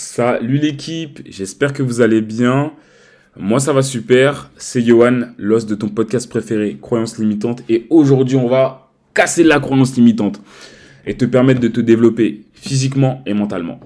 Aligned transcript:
Salut 0.00 0.58
l'équipe, 0.58 1.22
j'espère 1.28 1.72
que 1.72 1.82
vous 1.82 2.00
allez 2.00 2.20
bien. 2.20 2.70
Moi 3.36 3.58
ça 3.58 3.72
va 3.72 3.82
super, 3.82 4.48
c'est 4.56 4.80
Johan, 4.80 5.22
l'os 5.38 5.66
de 5.66 5.74
ton 5.74 5.88
podcast 5.88 6.30
préféré, 6.30 6.78
Croyance 6.80 7.18
limitante. 7.18 7.64
Et 7.68 7.88
aujourd'hui 7.90 8.36
on 8.36 8.46
va 8.46 8.92
casser 9.12 9.42
la 9.42 9.58
croyance 9.58 9.96
limitante 9.96 10.40
et 11.04 11.16
te 11.16 11.24
permettre 11.24 11.58
de 11.58 11.66
te 11.66 11.80
développer 11.80 12.44
physiquement 12.52 13.24
et 13.26 13.34
mentalement. 13.34 13.80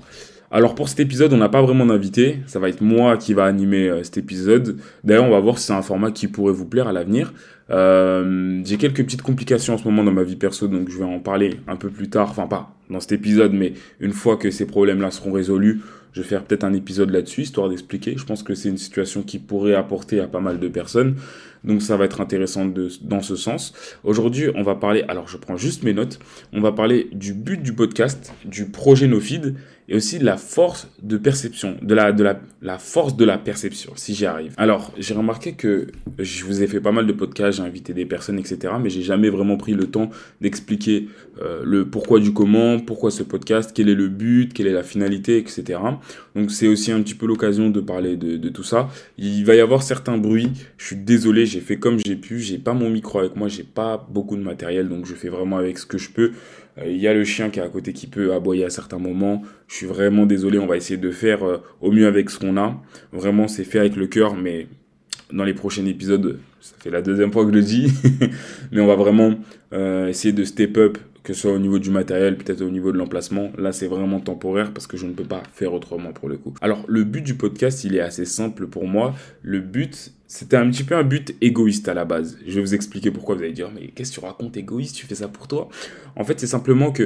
Alors 0.51 0.75
pour 0.75 0.91
cet 0.91 1.01
épisode, 1.01 1.33
on 1.33 1.39
n'a 1.39 1.49
pas 1.49 1.63
vraiment 1.63 1.87
d'invité, 1.87 2.41
ça 2.47 2.59
va 2.59 2.69
être 2.69 2.83
moi 2.83 3.17
qui 3.17 3.33
va 3.33 3.47
animer 3.47 3.89
euh, 3.89 4.03
cet 4.03 4.19
épisode. 4.19 4.77
D'ailleurs, 5.05 5.25
on 5.25 5.31
va 5.31 5.41
voir 5.41 5.57
si 5.57 5.69
c'est 5.69 5.73
un 5.73 5.81
format 5.81 6.11
qui 6.11 6.29
pourrait 6.29 6.53
vous 6.53 6.67
plaire 6.67 6.89
à 6.89 6.93
l'avenir. 6.93 7.33
Euh, 7.71 8.61
j'ai 8.67 8.77
quelques 8.77 9.03
petites 9.03 9.23
complications 9.23 9.73
en 9.73 9.79
ce 9.79 9.85
moment 9.85 10.05
dans 10.05 10.13
ma 10.13 10.25
vie 10.25 10.37
perso, 10.37 10.69
donc 10.69 10.91
je 10.91 10.99
vais 10.99 11.05
en 11.05 11.21
parler 11.21 11.57
un 11.69 11.77
peu 11.77 11.89
plus 11.89 12.11
tard, 12.11 12.29
enfin 12.29 12.47
pas 12.47 12.77
dans 12.91 13.01
cet 13.01 13.13
épisode, 13.13 13.55
mais 13.55 13.73
une 13.99 14.13
fois 14.13 14.37
que 14.37 14.51
ces 14.51 14.67
problèmes-là 14.67 15.11
seront 15.11 15.33
résolus, 15.33 15.81
je 16.13 16.21
vais 16.21 16.27
faire 16.27 16.45
peut-être 16.45 16.65
un 16.65 16.75
épisode 16.75 17.11
là-dessus, 17.11 17.43
histoire 17.43 17.69
d'expliquer. 17.69 18.15
Je 18.17 18.25
pense 18.25 18.43
que 18.43 18.55
c'est 18.55 18.69
une 18.69 18.79
situation 18.79 19.23
qui 19.23 19.39
pourrait 19.39 19.75
apporter 19.75 20.21
à 20.21 20.27
pas 20.27 20.41
mal 20.41 20.61
de 20.61 20.69
personnes. 20.69 21.17
Donc 21.65 21.81
ça 21.81 21.97
va 21.97 22.05
être 22.05 22.21
intéressant 22.21 22.67
dans 23.03 23.23
ce 23.23 23.37
sens. 23.37 23.73
Aujourd'hui, 24.05 24.51
on 24.55 24.63
va 24.63 24.75
parler, 24.75 25.05
alors 25.09 25.29
je 25.29 25.37
prends 25.37 25.57
juste 25.57 25.85
mes 25.85 25.95
notes, 25.95 26.19
on 26.53 26.61
va 26.61 26.73
parler 26.73 27.09
du 27.13 27.35
but 27.35 27.63
du 27.63 27.73
podcast, 27.73 28.33
du 28.45 28.67
projet 28.67 29.07
NoFeed 29.07 29.55
et 29.89 29.97
aussi 29.97 30.19
de 30.19 30.25
la 30.25 30.37
force 30.37 30.89
de 31.03 31.17
perception, 31.17 31.77
de 31.83 31.95
la, 31.95 32.13
de 32.13 32.23
la, 32.23 32.41
la 32.63 32.79
force 32.79 33.17
de 33.17 33.25
la 33.25 33.39
perception, 33.39 33.93
si 33.97 34.15
j'y 34.15 34.27
arrive. 34.27 34.55
Alors, 34.57 34.93
j'ai 34.99 35.15
remarqué 35.15 35.53
que 35.53 35.89
je 36.19 36.45
vous 36.45 36.63
ai 36.63 36.67
fait 36.67 36.81
pas 36.81 36.93
mal 36.93 37.07
de 37.07 37.13
podcasts, 37.13 37.59
j'ai 37.59 37.65
invité 37.65 37.93
des 37.93 38.07
personnes, 38.07 38.39
etc. 38.39 38.75
Mais 38.81 38.91
j'ai 38.91 39.03
jamais 39.03 39.29
vraiment 39.29 39.57
pris 39.57 39.75
le 39.75 39.87
temps 39.87 40.11
d'expliquer 40.41 41.09
euh, 41.41 41.63
le 41.65 41.87
pourquoi 41.87 42.21
du 42.21 42.33
comment, 42.33 42.79
pourquoi 42.79 43.11
ce 43.11 43.23
podcast, 43.23 43.73
quel 43.75 43.89
est 43.89 43.95
le 43.95 44.09
but, 44.09 44.53
quelle 44.53 44.67
est 44.67 44.73
la 44.73 44.83
finalité, 44.83 45.39
etc. 45.39 45.81
Donc 46.35 46.51
c'est 46.51 46.69
aussi 46.69 46.93
un 46.93 47.03
petit 47.03 47.15
peu 47.15 47.27
l'occasion 47.27 47.71
de 47.71 47.81
parler 47.81 48.17
de, 48.17 48.37
de 48.37 48.49
tout 48.49 48.65
ça. 48.65 48.89
Il 49.19 49.45
va 49.45 49.55
y 49.55 49.61
avoir 49.61 49.83
certains 49.83 50.17
bruits, 50.17 50.51
je 50.79 50.87
suis 50.87 50.97
désolé, 50.97 51.47
j'ai 51.47 51.61
fait 51.61 51.77
comme 51.77 51.99
j'ai 51.99 52.17
pu, 52.17 52.39
j'ai 52.41 52.59
pas 52.59 52.73
mon 52.73 52.89
micro 52.89 53.19
avec 53.19 53.37
moi, 53.37 53.49
j'ai 53.49 53.63
pas 53.65 54.07
beaucoup 54.11 54.37
de 54.37 54.43
matériel, 54.43 54.89
donc 54.89 55.07
je 55.07 55.15
fais 55.15 55.29
vraiment 55.29 55.59
avec 55.59 55.79
ce 55.79 55.87
que 55.87 55.99
je 55.99 56.11
peux. 56.11 56.33
Euh, 56.79 56.87
il 56.87 56.99
y 56.99 57.09
a 57.09 57.15
le 57.15 57.25
chien 57.25 57.51
qui 57.51 57.61
est 57.61 57.63
à 57.63 57.69
côté 57.69 57.93
qui 57.93 58.07
peut 58.07 58.33
aboyer 58.33 58.65
à 58.65 58.71
certains 58.71 58.99
moments. 58.99 59.43
Je 59.69 59.77
suis 59.77 59.87
vraiment 59.87 60.27
désolé, 60.27 60.59
on 60.59 60.67
va 60.67 60.77
essayer 60.77 60.99
de 60.99 61.11
faire 61.11 61.45
euh, 61.45 61.59
au 61.81 61.91
mieux 61.91 62.07
avec 62.07 62.31
ce 62.31 62.39
qu'on 62.39 62.57
a. 62.57 62.81
Vraiment, 63.13 63.49
c'est 63.49 63.65
fait 63.65 63.79
avec 63.79 63.97
le 63.97 64.07
cœur, 64.07 64.35
mais 64.37 64.67
dans 65.33 65.45
les 65.45 65.55
prochains 65.55 65.87
épisodes, 65.87 66.39
ça 66.61 66.75
fait 66.79 66.91
la 66.91 67.03
deuxième 67.03 67.33
fois 67.33 67.45
que 67.45 67.51
je 67.51 67.57
le 67.57 67.63
dis, 67.63 67.93
mais 68.73 68.81
on 68.81 68.87
va 68.87 68.97
vraiment 68.97 69.35
euh, 69.73 70.09
essayer 70.09 70.33
de 70.33 70.45
step 70.45 70.77
up 70.79 70.99
que 71.23 71.35
ce 71.35 71.43
soit 71.43 71.53
au 71.53 71.59
niveau 71.59 71.79
du 71.79 71.91
matériel, 71.91 72.37
peut-être 72.37 72.63
au 72.63 72.71
niveau 72.71 72.93
de 72.93 72.99
l'emplacement. 72.99 73.53
Là, 73.57 73.73
c'est 73.73 73.87
vraiment 73.87 74.21
temporaire 74.21 74.73
parce 74.73 74.87
que 74.87 74.97
je 74.97 75.07
ne 75.07 75.13
peux 75.13 75.25
pas 75.25 75.43
faire 75.53 75.73
autrement 75.73 76.13
pour 76.13 76.29
le 76.29 76.37
coup. 76.37 76.53
Alors, 76.61 76.85
le 76.89 77.05
but 77.05 77.23
du 77.23 77.35
podcast, 77.35 77.85
il 77.85 77.95
est 77.95 78.01
assez 78.01 78.25
simple 78.25 78.67
pour 78.67 78.89
moi. 78.89 79.15
Le 79.43 79.61
but, 79.61 80.13
c'était 80.33 80.57
un 80.57 80.71
petit 80.71 80.83
peu 80.83 80.97
un 80.97 81.03
but 81.03 81.37
égoïste 81.43 81.89
à 81.89 81.95
la 81.95 82.07
base. 82.07 82.39
Je 82.47 82.55
vais 82.55 82.63
vous 82.63 82.75
expliquer 82.75 83.11
pourquoi. 83.11 83.35
Vous 83.35 83.43
allez 83.43 83.53
dire, 83.53 83.71
mais 83.71 83.89
qu'est-ce 83.89 84.13
que 84.13 84.21
tu 84.21 84.25
racontes 84.25 84.57
égoïste? 84.57 84.97
Tu 84.97 85.05
fais 85.05 85.15
ça 85.15 85.29
pour 85.29 85.47
toi? 85.47 85.69
En 86.17 86.25
fait, 86.25 86.41
c'est 86.41 86.47
simplement 86.47 86.91
que 86.91 87.03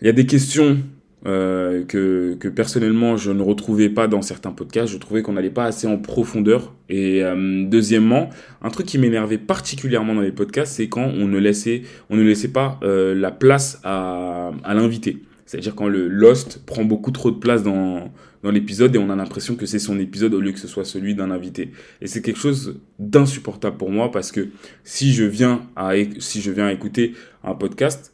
il 0.00 0.06
y 0.06 0.08
a 0.08 0.12
des 0.12 0.24
questions 0.24 0.78
euh, 1.26 1.84
que, 1.84 2.36
que, 2.38 2.46
personnellement 2.46 3.16
je 3.16 3.32
ne 3.32 3.42
retrouvais 3.42 3.88
pas 3.88 4.06
dans 4.06 4.22
certains 4.22 4.52
podcasts. 4.52 4.92
Je 4.92 4.98
trouvais 4.98 5.22
qu'on 5.22 5.32
n'allait 5.32 5.50
pas 5.50 5.64
assez 5.64 5.88
en 5.88 5.98
profondeur. 5.98 6.76
Et 6.88 7.24
euh, 7.24 7.64
deuxièmement, 7.66 8.30
un 8.62 8.70
truc 8.70 8.86
qui 8.86 8.98
m'énervait 8.98 9.38
particulièrement 9.38 10.14
dans 10.14 10.20
les 10.20 10.30
podcasts, 10.30 10.74
c'est 10.74 10.88
quand 10.88 11.06
on 11.06 11.26
ne 11.26 11.38
laissait, 11.38 11.82
on 12.08 12.14
ne 12.14 12.22
laissait 12.22 12.52
pas 12.52 12.78
euh, 12.84 13.16
la 13.16 13.32
place 13.32 13.80
à, 13.82 14.52
à 14.62 14.74
l'invité. 14.74 15.18
C'est-à-dire 15.48 15.74
quand 15.74 15.88
le 15.88 16.08
Lost 16.08 16.62
prend 16.66 16.84
beaucoup 16.84 17.10
trop 17.10 17.30
de 17.30 17.38
place 17.38 17.62
dans, 17.62 18.12
dans 18.42 18.50
l'épisode 18.50 18.94
et 18.94 18.98
on 18.98 19.08
a 19.08 19.16
l'impression 19.16 19.56
que 19.56 19.64
c'est 19.64 19.78
son 19.78 19.98
épisode 19.98 20.34
au 20.34 20.40
lieu 20.40 20.52
que 20.52 20.58
ce 20.58 20.68
soit 20.68 20.84
celui 20.84 21.14
d'un 21.14 21.30
invité. 21.30 21.72
Et 22.02 22.06
c'est 22.06 22.20
quelque 22.20 22.38
chose 22.38 22.78
d'insupportable 22.98 23.78
pour 23.78 23.90
moi 23.90 24.12
parce 24.12 24.30
que 24.30 24.48
si 24.84 25.14
je 25.14 25.24
viens 25.24 25.62
à, 25.74 25.92
si 26.18 26.42
je 26.42 26.50
viens 26.50 26.68
écouter 26.68 27.14
un 27.42 27.54
podcast, 27.54 28.12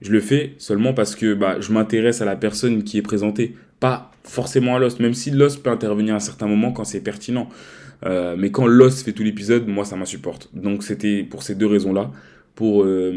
je 0.00 0.10
le 0.10 0.18
fais 0.18 0.54
seulement 0.58 0.92
parce 0.92 1.14
que 1.14 1.34
bah, 1.34 1.60
je 1.60 1.72
m'intéresse 1.72 2.20
à 2.20 2.24
la 2.24 2.34
personne 2.34 2.82
qui 2.82 2.98
est 2.98 3.02
présentée, 3.02 3.54
pas 3.78 4.10
forcément 4.24 4.74
à 4.74 4.80
Lost, 4.80 4.98
même 4.98 5.14
si 5.14 5.30
Lost 5.30 5.62
peut 5.62 5.70
intervenir 5.70 6.14
à 6.14 6.16
un 6.16 6.20
certain 6.20 6.48
moment 6.48 6.72
quand 6.72 6.82
c'est 6.82 7.00
pertinent. 7.00 7.48
Euh, 8.04 8.34
mais 8.36 8.50
quand 8.50 8.66
Lost 8.66 9.04
fait 9.04 9.12
tout 9.12 9.22
l'épisode, 9.22 9.68
moi 9.68 9.84
ça 9.84 9.94
m'insupporte. 9.94 10.50
Donc 10.52 10.82
c'était 10.82 11.22
pour 11.22 11.44
ces 11.44 11.54
deux 11.54 11.68
raisons-là, 11.68 12.10
pour, 12.56 12.82
euh, 12.82 13.12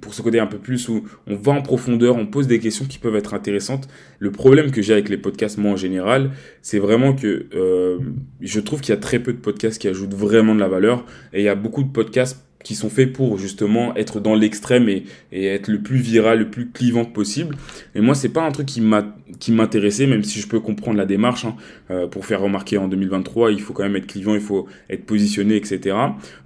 pour 0.00 0.14
ce 0.14 0.22
côté 0.22 0.38
un 0.38 0.46
peu 0.46 0.58
plus 0.58 0.88
où 0.88 1.04
on 1.26 1.36
va 1.36 1.52
en 1.52 1.62
profondeur, 1.62 2.16
on 2.16 2.26
pose 2.26 2.46
des 2.46 2.58
questions 2.58 2.84
qui 2.84 2.98
peuvent 2.98 3.16
être 3.16 3.34
intéressantes. 3.34 3.88
Le 4.18 4.30
problème 4.30 4.70
que 4.70 4.82
j'ai 4.82 4.92
avec 4.92 5.08
les 5.08 5.16
podcasts, 5.16 5.58
moi 5.58 5.72
en 5.72 5.76
général, 5.76 6.30
c'est 6.62 6.78
vraiment 6.78 7.14
que 7.14 7.46
euh, 7.54 7.98
je 8.40 8.60
trouve 8.60 8.80
qu'il 8.80 8.94
y 8.94 8.98
a 8.98 9.00
très 9.00 9.18
peu 9.18 9.32
de 9.32 9.38
podcasts 9.38 9.80
qui 9.80 9.88
ajoutent 9.88 10.14
vraiment 10.14 10.54
de 10.54 10.60
la 10.60 10.68
valeur, 10.68 11.04
et 11.32 11.40
il 11.40 11.44
y 11.44 11.48
a 11.48 11.54
beaucoup 11.54 11.82
de 11.82 11.90
podcasts 11.90 12.44
qui 12.64 12.74
sont 12.74 12.88
faits 12.88 13.12
pour 13.12 13.38
justement 13.38 13.94
être 13.94 14.18
dans 14.18 14.34
l'extrême 14.34 14.88
et, 14.88 15.04
être 15.32 15.68
le 15.68 15.80
plus 15.80 15.98
viral, 15.98 16.40
le 16.40 16.50
plus 16.50 16.70
clivant 16.70 17.04
possible. 17.04 17.56
Et 17.94 18.00
moi, 18.00 18.14
c'est 18.14 18.30
pas 18.30 18.42
un 18.42 18.50
truc 18.50 18.66
qui 18.66 19.52
m'intéressait, 19.52 20.06
même 20.06 20.24
si 20.24 20.40
je 20.40 20.48
peux 20.48 20.58
comprendre 20.58 20.96
la 20.96 21.06
démarche. 21.06 21.44
Hein, 21.44 21.54
euh, 21.90 22.06
pour 22.06 22.24
faire 22.26 22.40
remarquer 22.40 22.78
en 22.78 22.88
2023, 22.88 23.52
il 23.52 23.60
faut 23.60 23.74
quand 23.74 23.82
même 23.82 23.96
être 23.96 24.06
clivant, 24.06 24.34
il 24.34 24.40
faut 24.40 24.66
être 24.88 25.04
positionné, 25.04 25.56
etc. 25.56 25.96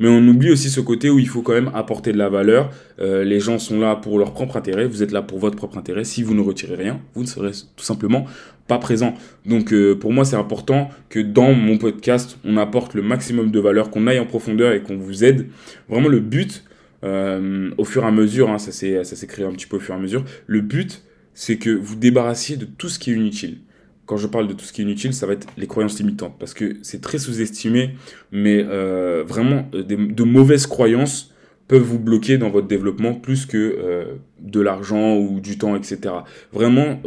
Mais 0.01 0.09
on 0.09 0.27
oublie 0.27 0.51
aussi 0.51 0.69
ce 0.69 0.81
côté 0.81 1.09
où 1.09 1.19
il 1.19 1.29
faut 1.29 1.43
quand 1.43 1.53
même 1.53 1.71
apporter 1.75 2.12
de 2.12 2.19
la 2.19 2.29
valeur. 2.29 2.71
Euh, 3.00 3.23
les 3.23 3.39
gens 3.39 3.59
sont 3.59 3.79
là 3.79 3.95
pour 3.95 4.19
leur 4.19 4.33
propre 4.33 4.56
intérêt, 4.56 4.87
vous 4.87 5.05
êtes 5.05 5.12
là 5.12 5.23
pour 5.23 5.39
votre 5.39 5.56
propre 5.56 5.79
intérêt. 5.79 6.03
Si 6.03 6.25
vous 6.25 6.35
ne 6.35 6.41
retirez 6.41 6.75
rien, 6.75 7.00
vous 7.15 7.23
ne 7.23 7.29
serez 7.29 7.53
tout 7.77 7.85
simplement 7.85 8.27
pas 8.69 8.79
présent. 8.79 9.15
Donc 9.47 9.73
euh, 9.73 9.97
pour 9.97 10.12
moi, 10.12 10.25
c'est 10.25 10.37
important 10.37 10.91
que 11.09 11.19
dans 11.19 11.53
mon 11.55 11.79
podcast, 11.79 12.39
on 12.45 12.56
apporte 12.56 12.95
le 12.95 13.03
maximum 13.03 13.51
de 13.51 13.59
valeur, 13.59 13.91
qu'on 13.91 14.06
aille 14.06 14.21
en 14.21 14.27
profondeur 14.27 14.73
et 14.73 14.83
qu'on 14.83 14.97
vous 14.97 15.25
aide. 15.25 15.49
Vraiment 15.89 16.09
le 16.09 16.21
but, 16.21 16.65
euh, 17.03 17.71
au 17.79 17.84
fur 17.84 18.05
et 18.05 18.06
à 18.06 18.12
mesure, 18.12 18.51
hein, 18.51 18.59
ça 18.59 18.71
s'est 18.71 19.27
créé 19.27 19.45
un 19.45 19.53
petit 19.53 19.67
peu 19.67 19.79
au 19.79 19.81
fur 19.81 19.95
et 19.95 19.99
à 19.99 20.01
mesure, 20.01 20.25
le 20.47 20.61
but, 20.61 21.03
c'est 21.34 21.56
que 21.56 21.71
vous 21.71 21.97
débarrassiez 21.97 22.56
de 22.56 22.67
tout 22.67 22.89
ce 22.89 22.99
qui 22.99 23.11
est 23.11 23.15
inutile. 23.15 23.59
Quand 24.06 24.17
je 24.17 24.27
parle 24.27 24.49
de 24.49 24.53
tout 24.53 24.65
ce 24.65 24.73
qui 24.73 24.83
est 24.83 24.85
inutile, 24.85 25.12
ça 25.12 25.27
va 25.27 25.33
être 25.33 25.47
les 25.56 25.67
croyances 25.67 25.99
limitantes, 25.99 26.37
parce 26.39 26.55
que 26.55 26.77
c'est 26.83 27.00
très 27.00 27.19
sous-estimé, 27.19 27.91
mais 28.33 28.65
euh, 28.67 29.23
vraiment, 29.27 29.69
de 29.73 30.25
mauvaises 30.25 30.67
croyances 30.67 31.35
peuvent 31.69 31.83
vous 31.83 31.99
bloquer 31.99 32.39
dans 32.39 32.49
votre 32.49 32.67
développement 32.67 33.12
plus 33.12 33.45
que 33.45 34.17
de 34.41 34.61
l'argent 34.61 35.17
ou 35.17 35.41
du 35.41 35.59
temps, 35.59 35.77
etc. 35.77 36.15
Vraiment, 36.50 37.03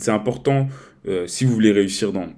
c'est 0.00 0.10
important 0.10 0.66
euh, 1.08 1.26
si 1.26 1.44
vous 1.44 1.52
voulez 1.52 1.72
réussir 1.72 2.12
dans 2.12 2.28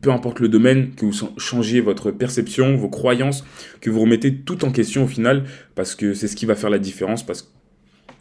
peu 0.00 0.10
importe 0.10 0.40
le 0.40 0.48
domaine, 0.48 0.92
que 0.94 1.04
vous 1.06 1.28
changiez 1.38 1.80
votre 1.80 2.10
perception, 2.10 2.76
vos 2.76 2.88
croyances, 2.88 3.44
que 3.80 3.90
vous 3.90 4.00
remettez 4.00 4.34
tout 4.36 4.64
en 4.64 4.70
question 4.70 5.04
au 5.04 5.06
final, 5.08 5.44
parce 5.74 5.94
que 5.94 6.14
c'est 6.14 6.28
ce 6.28 6.36
qui 6.36 6.46
va 6.46 6.54
faire 6.54 6.70
la 6.70 6.78
différence, 6.78 7.26
parce 7.26 7.42
que 7.42 7.48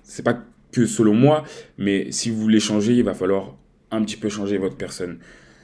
c'est 0.04 0.24
pas 0.24 0.44
que 0.72 0.86
selon 0.86 1.14
moi, 1.14 1.44
mais 1.78 2.12
si 2.12 2.30
vous 2.30 2.42
voulez 2.42 2.60
changer, 2.60 2.94
il 2.94 3.04
va 3.04 3.14
falloir 3.14 3.56
un 3.92 4.02
petit 4.04 4.18
peu 4.18 4.30
changer 4.30 4.58
votre 4.58 4.76
personne. 4.76 5.20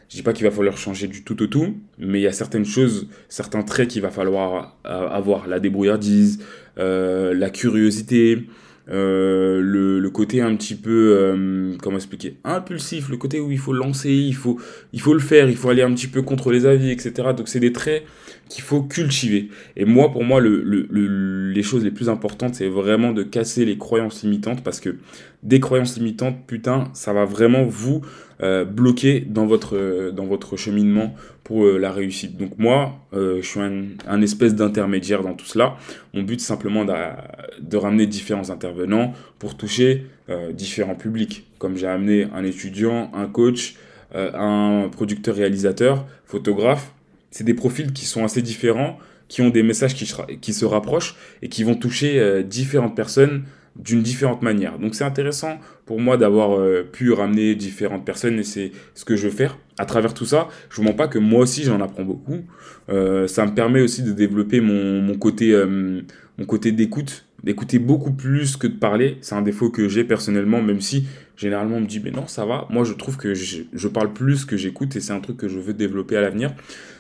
Je 0.10 0.18
dis 0.18 0.24
pas 0.24 0.34
qu'il 0.34 0.46
va 0.46 0.52
falloir 0.52 0.78
changer 0.78 1.08
du 1.08 1.24
tout 1.24 1.42
au 1.42 1.48
tout, 1.48 1.76
mais 1.98 2.20
il 2.20 2.24
y 2.24 2.28
a 2.28 2.32
certaines 2.32 2.66
choses, 2.66 3.08
certains 3.30 3.64
traits 3.64 3.88
qu'il 3.88 4.02
va 4.02 4.12
falloir 4.12 4.78
euh, 4.86 5.08
avoir. 5.08 5.48
La 5.48 5.60
débrouillardise, 5.60 6.40
euh, 6.78 7.34
la 7.34 7.50
curiosité, 7.50 8.48
euh, 8.90 9.62
le, 9.62 10.00
le, 10.00 10.10
côté 10.10 10.42
un 10.42 10.54
petit 10.58 10.76
peu, 10.76 11.16
euh, 11.18 11.76
comment 11.82 11.96
expliquer, 11.96 12.36
impulsif, 12.44 13.08
le 13.10 13.16
côté 13.16 13.40
où 13.40 13.50
il 13.50 13.58
faut 13.58 13.72
lancer, 13.72 14.12
il 14.12 14.36
faut, 14.36 14.60
il 14.92 15.00
faut 15.00 15.14
le 15.14 15.22
faire, 15.22 15.50
il 15.50 15.56
faut 15.56 15.70
aller 15.70 15.84
un 15.84 15.94
petit 15.94 16.08
peu 16.08 16.22
contre 16.22 16.52
les 16.52 16.66
avis, 16.66 16.92
etc. 16.92 17.30
Donc 17.36 17.48
c'est 17.48 17.62
des 17.62 17.72
traits 17.72 18.04
qu'il 18.50 18.62
faut 18.62 18.84
cultiver. 18.84 19.50
Et 19.78 19.86
moi, 19.86 20.12
pour 20.12 20.26
moi, 20.26 20.42
le, 20.42 20.62
le, 20.62 21.50
les 21.50 21.64
choses 21.64 21.86
les 21.86 21.92
plus 21.92 22.10
importantes, 22.10 22.56
c'est 22.56 22.68
vraiment 22.68 23.14
de 23.14 23.24
casser 23.24 23.64
les 23.64 23.78
croyances 23.78 24.24
limitantes 24.24 24.64
parce 24.64 24.82
que 24.82 24.98
des 25.44 25.62
croyances 25.62 25.98
limitantes, 25.98 26.46
putain, 26.46 26.90
ça 26.94 27.14
va 27.14 27.24
vraiment 27.24 27.64
vous 27.64 28.02
euh, 28.44 28.66
bloquer 28.66 29.22
dans 29.22 29.46
votre, 29.46 30.12
dans 30.12 30.26
votre 30.26 30.58
cheminement 30.58 31.16
pour 31.46 31.64
euh, 31.64 31.78
la 31.78 31.94
réussite. 31.94 32.36
Donc 32.36 32.58
moi, 32.58 33.00
euh, 33.14 33.42
je 33.42 33.48
suis 33.48 33.62
un, 33.62 34.22
espèce 34.22 34.54
d'intermédiaire 34.54 35.22
dans 35.22 35.34
tout 35.34 35.46
cela. 35.46 35.78
Mon 36.14 36.24
but, 36.24 36.42
simplement 36.42 36.84
de, 36.84 37.78
ramener 37.78 38.06
différents 38.06 38.50
intervenants 38.50 39.14
pour 39.40 39.56
toucher 39.56 40.08
différents 40.52 40.96
publics. 40.96 41.46
Comme 41.58 41.78
j'ai 41.78 41.88
amené 41.88 42.28
un 42.34 42.44
étudiant, 42.44 43.12
un 43.14 43.28
coach, 43.28 43.76
un 44.14 44.90
producteur-réalisateur, 44.92 46.06
photographe. 46.26 46.94
C'est 47.32 47.44
des 47.44 47.54
profils 47.54 47.92
qui 47.92 48.06
sont 48.06 48.24
assez 48.24 48.42
différents, 48.42 48.98
qui 49.28 49.42
ont 49.42 49.50
des 49.50 49.64
messages 49.64 49.96
qui 49.96 50.54
se 50.54 50.66
rapprochent 50.66 51.16
et 51.42 51.50
qui 51.50 51.64
vont 51.64 51.76
toucher 51.76 52.44
différentes 52.44 52.96
personnes 52.96 53.44
d'une 53.76 54.04
différente 54.04 54.42
manière. 54.42 54.78
Donc 54.78 54.96
c'est 54.96 55.04
intéressant 55.04 55.60
pour 55.86 56.00
moi 56.00 56.18
d'avoir 56.18 56.60
euh, 56.60 56.84
pu 56.84 57.12
ramener 57.12 57.56
différentes 57.56 58.06
personnes 58.06 58.40
et 58.40 58.44
c'est 58.44 58.72
ce 58.94 59.04
que 59.04 59.16
je 59.16 59.28
veux 59.28 59.34
faire. 59.34 59.58
À 59.78 59.86
travers 59.86 60.14
tout 60.14 60.26
ça, 60.26 60.48
je 60.70 60.76
vous 60.76 60.84
mens 60.84 60.94
pas 60.94 61.08
que 61.08 61.18
moi 61.18 61.42
aussi 61.42 61.64
j'en 61.64 61.82
apprends 61.82 62.04
beaucoup. 62.04 62.42
Euh, 62.90 63.28
ça 63.28 63.46
me 63.46 63.54
permet 63.54 63.82
aussi 63.82 64.04
de 64.04 64.12
développer 64.12 64.62
mon, 64.62 65.16
côté, 65.18 65.52
euh, 65.52 66.02
mon 66.38 66.46
côté 66.46 66.72
d'écoute, 66.72 67.26
d'écouter 67.44 67.80
beaucoup 67.80 68.12
plus 68.14 68.58
que 68.58 68.68
de 68.68 68.76
parler. 68.76 69.18
C'est 69.22 69.36
un 69.36 69.42
défaut 69.42 69.70
que 69.70 69.90
j'ai 69.90 70.04
personnellement, 70.04 70.62
même 70.62 70.82
si 70.82 71.08
généralement 71.36 71.78
on 71.78 71.82
me 71.82 71.88
dit, 71.88 72.00
mais 72.04 72.12
non, 72.12 72.28
ça 72.28 72.46
va. 72.46 72.68
Moi, 72.70 72.84
je 72.84 72.94
trouve 72.94 73.18
que 73.18 73.34
je, 73.34 73.88
parle 73.88 74.14
plus 74.14 74.46
que 74.46 74.56
j'écoute 74.56 74.96
et 74.96 75.02
c'est 75.02 75.14
un 75.14 75.20
truc 75.20 75.38
que 75.38 75.48
je 75.48 75.60
veux 75.60 75.74
développer 75.74 76.16
à 76.16 76.22
l'avenir. 76.22 76.54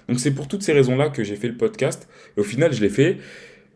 Donc, 0.10 0.19
c'est 0.19 0.31
pour 0.31 0.48
toutes 0.48 0.64
ces 0.64 0.74
raisons-là 0.74 1.10
que 1.10 1.24
j'ai 1.24 1.36
fait 1.36 1.48
le 1.48 1.56
podcast. 1.56 2.10
Et 2.36 2.42
au 2.42 2.44
final, 2.44 2.74
je 2.74 2.81
l'ai 2.81 2.90
fait. 2.90 3.18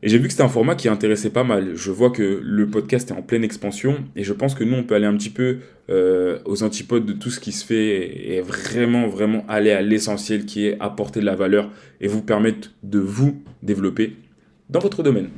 Et 0.03 0.09
j'ai 0.09 0.19
vu 0.19 0.25
que 0.25 0.31
c'était 0.31 0.43
un 0.43 0.49
format 0.49 0.75
qui 0.75 0.89
intéressait 0.89 1.31
pas 1.31 1.43
mal. 1.43 1.75
Je 1.75 1.89
vois 1.89 2.11
que 2.11 2.39
le 2.43 2.67
podcast 2.67 3.09
est 3.09 3.13
en 3.13 3.23
pleine 3.23 3.43
expansion 3.43 4.03
et 4.15 4.23
je 4.23 4.31
pense 4.31 4.53
que 4.53 4.63
nous, 4.63 4.75
on 4.75 4.83
peut 4.83 4.93
aller 4.93 5.07
un 5.07 5.17
petit 5.17 5.31
peu 5.31 5.57
euh, 5.89 6.37
aux 6.45 6.61
antipodes 6.61 7.05
de 7.05 7.13
tout 7.13 7.31
ce 7.31 7.39
qui 7.39 7.51
se 7.51 7.65
fait 7.65 8.35
et 8.35 8.41
vraiment, 8.41 9.07
vraiment 9.07 9.43
aller 9.47 9.71
à 9.71 9.81
l'essentiel 9.81 10.45
qui 10.45 10.67
est 10.67 10.77
apporter 10.79 11.19
de 11.19 11.25
la 11.25 11.35
valeur 11.35 11.71
et 11.99 12.07
vous 12.07 12.21
permettre 12.21 12.73
de 12.83 12.99
vous 12.99 13.41
développer 13.63 14.15
dans 14.69 14.79
votre 14.79 15.01
domaine. 15.01 15.29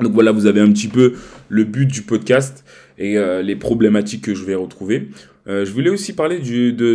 Donc 0.00 0.12
voilà, 0.12 0.32
vous 0.32 0.46
avez 0.46 0.60
un 0.60 0.72
petit 0.72 0.88
peu 0.88 1.14
le 1.50 1.64
but 1.64 1.86
du 1.86 2.02
podcast 2.02 2.64
et 2.96 3.18
euh, 3.18 3.42
les 3.42 3.54
problématiques 3.54 4.24
que 4.24 4.34
je 4.34 4.44
vais 4.44 4.54
retrouver. 4.54 5.10
Euh, 5.46 5.66
je 5.66 5.72
voulais 5.72 5.90
aussi 5.90 6.14
parler 6.14 6.40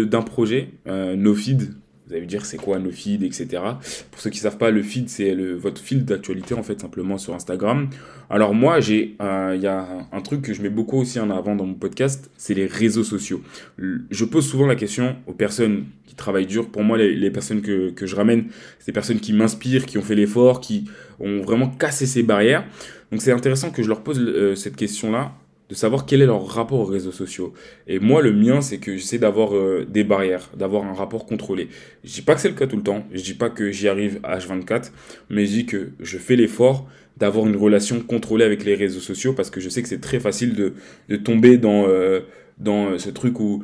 d'un 0.05 0.21
projet, 0.23 0.69
NoFeed, 0.87 1.75
vous 2.09 2.15
allez 2.15 2.23
me 2.23 2.27
dire 2.27 2.43
c'est 2.43 2.57
quoi 2.57 2.79
nos 2.79 2.89
feeds, 2.89 3.23
etc. 3.23 3.61
Pour 4.09 4.19
ceux 4.19 4.31
qui 4.31 4.39
ne 4.39 4.41
savent 4.41 4.57
pas, 4.57 4.71
le 4.71 4.81
feed, 4.81 5.09
c'est 5.09 5.35
votre 5.35 5.79
fil 5.79 6.05
d'actualité, 6.05 6.55
en 6.55 6.63
fait, 6.63 6.81
simplement 6.81 7.19
sur 7.19 7.35
Instagram. 7.35 7.87
Alors 8.31 8.55
moi, 8.55 8.79
j'ai, 8.79 9.15
euh, 9.21 9.53
il 9.55 9.61
y 9.61 9.67
a 9.67 9.87
un, 10.11 10.21
truc 10.21 10.41
que 10.41 10.53
je 10.53 10.63
mets 10.63 10.71
beaucoup 10.71 10.97
aussi 10.97 11.19
en 11.19 11.29
avant 11.29 11.55
dans 11.55 11.67
mon 11.67 11.75
podcast, 11.75 12.31
c'est 12.35 12.55
les 12.55 12.65
réseaux 12.65 13.03
sociaux. 13.03 13.43
Je 13.77 14.25
pose 14.25 14.47
souvent 14.47 14.65
la 14.65 14.75
question 14.75 15.17
aux 15.27 15.33
personnes 15.33 15.85
qui 16.07 16.15
travaillent 16.15 16.47
dur. 16.47 16.69
Pour 16.69 16.83
moi, 16.83 16.97
les, 16.97 17.29
personnes 17.29 17.61
que, 17.61 17.93
je 18.01 18.15
ramène, 18.15 18.45
c'est 18.79 18.87
des 18.87 18.93
personnes 18.93 19.19
qui 19.19 19.31
m'inspirent, 19.31 19.85
qui 19.85 19.99
ont 19.99 20.03
fait 20.03 20.15
l'effort, 20.15 20.61
qui 20.61 20.85
ont 21.19 21.41
vraiment 21.41 21.67
cassé 21.67 22.07
ces 22.07 22.23
barrières. 22.23 22.65
Donc 23.11 23.21
c'est 23.21 23.31
intéressant 23.31 23.69
que 23.69 23.83
je 23.83 23.87
leur 23.87 24.01
pose 24.01 24.19
euh, 24.19 24.55
cette 24.55 24.75
question-là 24.75 25.31
de 25.69 25.75
savoir 25.75 26.05
quel 26.05 26.21
est 26.21 26.25
leur 26.25 26.45
rapport 26.47 26.79
aux 26.79 26.85
réseaux 26.85 27.11
sociaux. 27.11 27.53
Et 27.87 27.99
moi, 27.99 28.21
le 28.21 28.33
mien, 28.33 28.59
c'est 28.61 28.79
que 28.79 28.97
j'essaie 28.97 29.19
d'avoir 29.19 29.55
euh, 29.55 29.85
des 29.87 30.03
barrières, 30.03 30.49
d'avoir 30.57 30.83
un 30.83 30.93
rapport 30.93 31.25
contrôlé. 31.27 31.69
Je 32.03 32.11
dis 32.11 32.21
pas 32.23 32.33
que 32.33 32.41
c'est 32.41 32.49
le 32.49 32.55
cas 32.55 32.65
tout 32.65 32.77
le 32.77 32.83
temps, 32.83 33.05
je 33.13 33.21
dis 33.21 33.35
pas 33.35 33.49
que 33.49 33.71
j'y 33.71 33.87
arrive 33.87 34.19
à 34.23 34.39
H24, 34.39 34.91
mais 35.29 35.45
je 35.45 35.51
dis 35.51 35.65
que 35.67 35.91
je 35.99 36.17
fais 36.17 36.35
l'effort 36.35 36.87
d'avoir 37.17 37.45
une 37.45 37.55
relation 37.55 37.99
contrôlée 37.99 38.45
avec 38.45 38.63
les 38.65 38.75
réseaux 38.75 39.01
sociaux 39.01 39.33
parce 39.33 39.49
que 39.51 39.59
je 39.59 39.69
sais 39.69 39.81
que 39.83 39.89
c'est 39.89 40.01
très 40.01 40.19
facile 40.19 40.55
de, 40.55 40.73
de 41.09 41.15
tomber 41.17 41.57
dans, 41.57 41.85
euh, 41.87 42.21
dans 42.57 42.97
ce 42.97 43.09
truc 43.09 43.39
où 43.39 43.63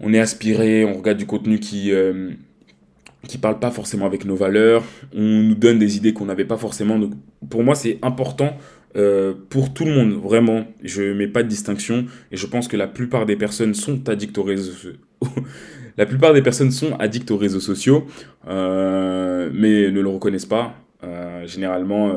on 0.00 0.14
est 0.14 0.20
aspiré, 0.20 0.84
on 0.84 0.94
regarde 0.94 1.18
du 1.18 1.26
contenu 1.26 1.58
qui... 1.58 1.92
Euh, 1.92 2.30
qui 3.26 3.38
parle 3.38 3.58
pas 3.58 3.70
forcément 3.70 4.04
avec 4.04 4.26
nos 4.26 4.36
valeurs, 4.36 4.84
on 5.14 5.22
nous 5.22 5.54
donne 5.54 5.78
des 5.78 5.96
idées 5.96 6.12
qu'on 6.12 6.26
n'avait 6.26 6.44
pas 6.44 6.58
forcément. 6.58 6.98
Donc 6.98 7.14
pour 7.48 7.62
moi, 7.62 7.74
c'est 7.74 7.98
important 8.02 8.54
euh, 8.96 9.34
pour 9.50 9.74
tout 9.74 9.84
le 9.84 9.92
monde, 9.92 10.12
vraiment, 10.22 10.66
je 10.82 11.02
mets 11.12 11.26
pas 11.26 11.42
de 11.42 11.48
distinction 11.48 12.06
et 12.30 12.36
je 12.36 12.46
pense 12.46 12.68
que 12.68 12.76
la 12.76 12.86
plupart 12.86 13.26
des 13.26 13.36
personnes 13.36 13.74
sont 13.74 14.08
addictes 14.08 14.38
aux 14.38 14.44
réseaux 14.44 14.72
sociaux. 14.72 14.98
la 15.96 16.06
plupart 16.06 16.32
des 16.32 16.42
personnes 16.42 16.70
sont 16.70 16.96
aux 17.30 17.36
réseaux 17.36 17.60
sociaux, 17.60 18.06
euh, 18.48 19.50
mais 19.52 19.90
ne 19.90 20.00
le 20.00 20.08
reconnaissent 20.08 20.46
pas. 20.46 20.74
Euh, 21.02 21.46
généralement, 21.46 22.16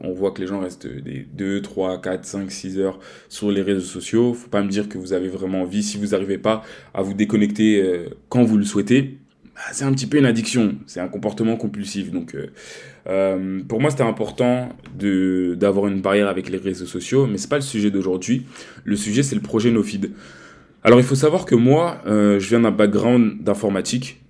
on 0.00 0.12
voit 0.12 0.30
que 0.30 0.40
les 0.40 0.46
gens 0.46 0.60
restent 0.60 0.86
des 0.86 1.26
2, 1.32 1.60
3, 1.60 2.00
4, 2.00 2.24
5, 2.24 2.50
6 2.50 2.78
heures 2.78 3.00
sur 3.28 3.50
les 3.50 3.62
réseaux 3.62 3.80
sociaux. 3.80 4.34
Faut 4.34 4.48
pas 4.48 4.62
me 4.62 4.68
dire 4.68 4.88
que 4.88 4.98
vous 4.98 5.12
avez 5.12 5.28
vraiment 5.28 5.62
envie, 5.62 5.82
si 5.82 5.96
vous 5.96 6.08
n'arrivez 6.08 6.38
pas 6.38 6.62
à 6.94 7.02
vous 7.02 7.14
déconnecter 7.14 8.06
quand 8.28 8.44
vous 8.44 8.58
le 8.58 8.64
souhaitez, 8.64 9.18
c'est 9.72 9.84
un 9.84 9.92
petit 9.92 10.06
peu 10.06 10.18
une 10.18 10.26
addiction, 10.26 10.76
c'est 10.86 11.00
un 11.00 11.08
comportement 11.08 11.56
compulsif. 11.56 12.10
Donc, 12.10 12.34
euh, 12.34 12.46
euh, 13.08 13.60
pour 13.66 13.80
moi, 13.80 13.90
c'était 13.90 14.02
important 14.02 14.70
d'avoir 14.96 15.86
une 15.86 16.00
barrière 16.00 16.28
avec 16.28 16.48
les 16.48 16.58
réseaux 16.58 16.86
sociaux, 16.86 17.26
mais 17.26 17.38
c'est 17.38 17.50
pas 17.50 17.56
le 17.56 17.62
sujet 17.62 17.90
d'aujourd'hui. 17.90 18.46
Le 18.84 18.96
sujet, 18.96 19.22
c'est 19.22 19.34
le 19.34 19.40
projet 19.40 19.70
NoFeed. 19.70 20.12
Alors, 20.84 20.98
il 20.98 21.04
faut 21.04 21.14
savoir 21.14 21.44
que 21.44 21.54
moi, 21.54 22.00
euh, 22.06 22.40
je 22.40 22.48
viens 22.48 22.60
d'un 22.60 22.70
background 22.70 23.42
d'informatique. 23.42 24.21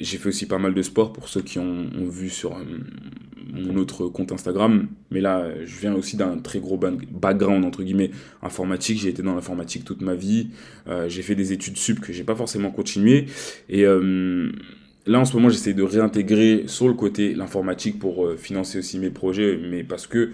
J'ai 0.00 0.16
fait 0.16 0.28
aussi 0.28 0.46
pas 0.46 0.58
mal 0.58 0.74
de 0.74 0.82
sport 0.82 1.12
pour 1.12 1.28
ceux 1.28 1.42
qui 1.42 1.58
ont, 1.58 1.88
vu 2.08 2.30
sur 2.30 2.56
euh, 2.56 2.62
mon 3.52 3.76
autre 3.76 4.06
compte 4.06 4.30
Instagram. 4.30 4.86
Mais 5.10 5.20
là, 5.20 5.50
je 5.64 5.80
viens 5.80 5.92
aussi 5.94 6.16
d'un 6.16 6.38
très 6.38 6.60
gros 6.60 6.78
background, 6.78 7.64
entre 7.64 7.82
guillemets, 7.82 8.12
informatique. 8.42 8.98
J'ai 8.98 9.08
été 9.08 9.22
dans 9.22 9.34
l'informatique 9.34 9.84
toute 9.84 10.00
ma 10.00 10.14
vie. 10.14 10.50
Euh, 10.86 11.08
j'ai 11.08 11.22
fait 11.22 11.34
des 11.34 11.52
études 11.52 11.76
sup 11.76 11.98
que 11.98 12.12
j'ai 12.12 12.22
pas 12.22 12.36
forcément 12.36 12.70
continué. 12.70 13.26
Et 13.68 13.84
euh, 13.84 14.52
là, 15.06 15.18
en 15.18 15.24
ce 15.24 15.34
moment, 15.34 15.48
j'essaie 15.48 15.74
de 15.74 15.82
réintégrer 15.82 16.64
sur 16.66 16.86
le 16.86 16.94
côté 16.94 17.34
l'informatique 17.34 17.98
pour 17.98 18.28
financer 18.36 18.78
aussi 18.78 19.00
mes 19.00 19.10
projets, 19.10 19.58
mais 19.58 19.82
parce 19.82 20.06
que 20.06 20.30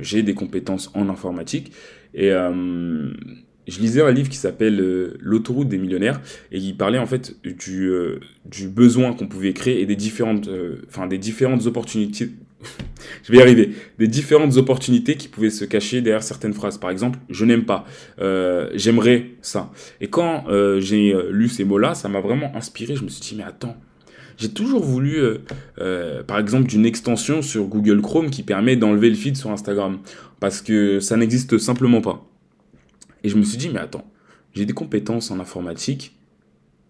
j'ai 0.00 0.22
des 0.22 0.34
compétences 0.34 0.90
en 0.94 1.08
informatique. 1.08 1.72
Et 2.12 2.32
je 3.70 3.80
lisais 3.80 4.02
un 4.02 4.10
livre 4.10 4.28
qui 4.28 4.36
s'appelle 4.36 4.80
euh, 4.80 5.16
L'autoroute 5.20 5.68
des 5.68 5.78
millionnaires 5.78 6.20
et 6.52 6.58
il 6.58 6.76
parlait 6.76 6.98
en 6.98 7.06
fait 7.06 7.36
du, 7.44 7.88
euh, 7.88 8.20
du 8.44 8.68
besoin 8.68 9.12
qu'on 9.14 9.28
pouvait 9.28 9.52
créer 9.52 9.80
et 9.80 9.86
des 9.86 9.96
différentes, 9.96 10.48
euh, 10.48 10.82
enfin, 10.88 11.06
des 11.06 11.18
différentes 11.18 11.66
opportunités. 11.66 12.30
je 13.22 13.32
vais 13.32 13.38
y 13.38 13.40
arriver. 13.40 13.70
Des 13.98 14.08
différentes 14.08 14.56
opportunités 14.56 15.14
qui 15.14 15.28
pouvaient 15.28 15.50
se 15.50 15.64
cacher 15.64 16.02
derrière 16.02 16.22
certaines 16.22 16.52
phrases. 16.52 16.78
Par 16.78 16.90
exemple, 16.90 17.18
je 17.30 17.44
n'aime 17.44 17.64
pas. 17.64 17.86
J'aimerais 18.74 19.30
ça. 19.40 19.72
Et 20.02 20.08
quand 20.08 20.44
j'ai 20.78 21.16
lu 21.30 21.48
ces 21.48 21.64
mots-là, 21.64 21.94
ça 21.94 22.10
m'a 22.10 22.20
vraiment 22.20 22.54
inspiré. 22.54 22.96
Je 22.96 23.02
me 23.02 23.08
suis 23.08 23.22
dit, 23.22 23.34
mais 23.34 23.44
attends, 23.44 23.78
j'ai 24.36 24.50
toujours 24.50 24.84
voulu, 24.84 25.22
par 26.26 26.38
exemple, 26.38 26.68
d'une 26.68 26.84
extension 26.84 27.40
sur 27.40 27.64
Google 27.64 28.02
Chrome 28.02 28.28
qui 28.28 28.42
permet 28.42 28.76
d'enlever 28.76 29.08
le 29.08 29.16
feed 29.16 29.38
sur 29.38 29.50
Instagram. 29.50 30.00
Parce 30.38 30.60
que 30.60 31.00
ça 31.00 31.16
n'existe 31.16 31.56
simplement 31.56 32.02
pas. 32.02 32.29
Et 33.24 33.28
je 33.28 33.36
me 33.36 33.42
suis 33.42 33.58
dit, 33.58 33.68
mais 33.68 33.80
attends, 33.80 34.10
j'ai 34.54 34.66
des 34.66 34.72
compétences 34.72 35.30
en 35.30 35.40
informatique, 35.40 36.16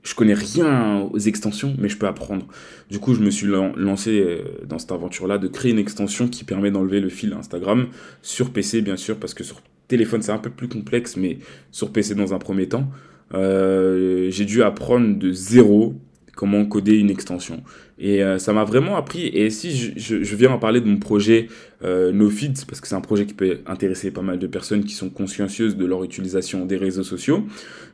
je 0.02 0.14
connais 0.14 0.34
rien 0.34 1.08
aux 1.12 1.18
extensions, 1.18 1.74
mais 1.78 1.88
je 1.88 1.98
peux 1.98 2.06
apprendre. 2.06 2.46
Du 2.90 2.98
coup, 2.98 3.14
je 3.14 3.20
me 3.20 3.30
suis 3.30 3.46
lancé 3.46 4.20
euh, 4.20 4.42
dans 4.66 4.78
cette 4.78 4.92
aventure-là 4.92 5.36
de 5.36 5.46
créer 5.46 5.72
une 5.72 5.78
extension 5.78 6.28
qui 6.28 6.44
permet 6.44 6.70
d'enlever 6.70 7.00
le 7.00 7.10
fil 7.10 7.32
Instagram 7.34 7.88
sur 8.22 8.50
PC, 8.50 8.80
bien 8.80 8.96
sûr, 8.96 9.18
parce 9.18 9.34
que 9.34 9.44
sur 9.44 9.62
téléphone, 9.88 10.22
c'est 10.22 10.32
un 10.32 10.38
peu 10.38 10.50
plus 10.50 10.68
complexe, 10.68 11.16
mais 11.16 11.38
sur 11.70 11.92
PC 11.92 12.14
dans 12.14 12.32
un 12.32 12.38
premier 12.38 12.68
temps. 12.68 12.88
Euh, 13.34 14.30
j'ai 14.30 14.44
dû 14.44 14.62
apprendre 14.62 15.18
de 15.18 15.32
zéro 15.32 15.94
comment 16.40 16.64
coder 16.64 16.96
une 16.96 17.10
extension. 17.10 17.62
Et 17.98 18.25
euh, 18.25 18.38
ça 18.38 18.54
m'a 18.54 18.64
vraiment 18.64 18.96
appris. 18.96 19.26
Et 19.26 19.50
si 19.50 19.76
je, 19.94 20.34
viens 20.34 20.50
en 20.50 20.58
parler 20.58 20.81
de 20.81 20.87
mon 20.87 20.96
projet 20.96 21.48
euh, 21.84 22.12
NoFeed, 22.12 22.64
parce 22.66 22.81
que 22.81 22.88
c'est 22.88 22.94
un 22.94 23.02
projet 23.02 23.26
qui 23.26 23.34
peut 23.34 23.58
intéresser 23.66 24.10
pas 24.10 24.22
mal 24.22 24.38
de 24.38 24.46
personnes 24.46 24.82
qui 24.82 24.94
sont 24.94 25.10
consciencieuses 25.10 25.76
de 25.76 25.84
leur 25.84 26.02
utilisation 26.02 26.64
des 26.64 26.78
réseaux 26.78 27.02
sociaux, 27.02 27.44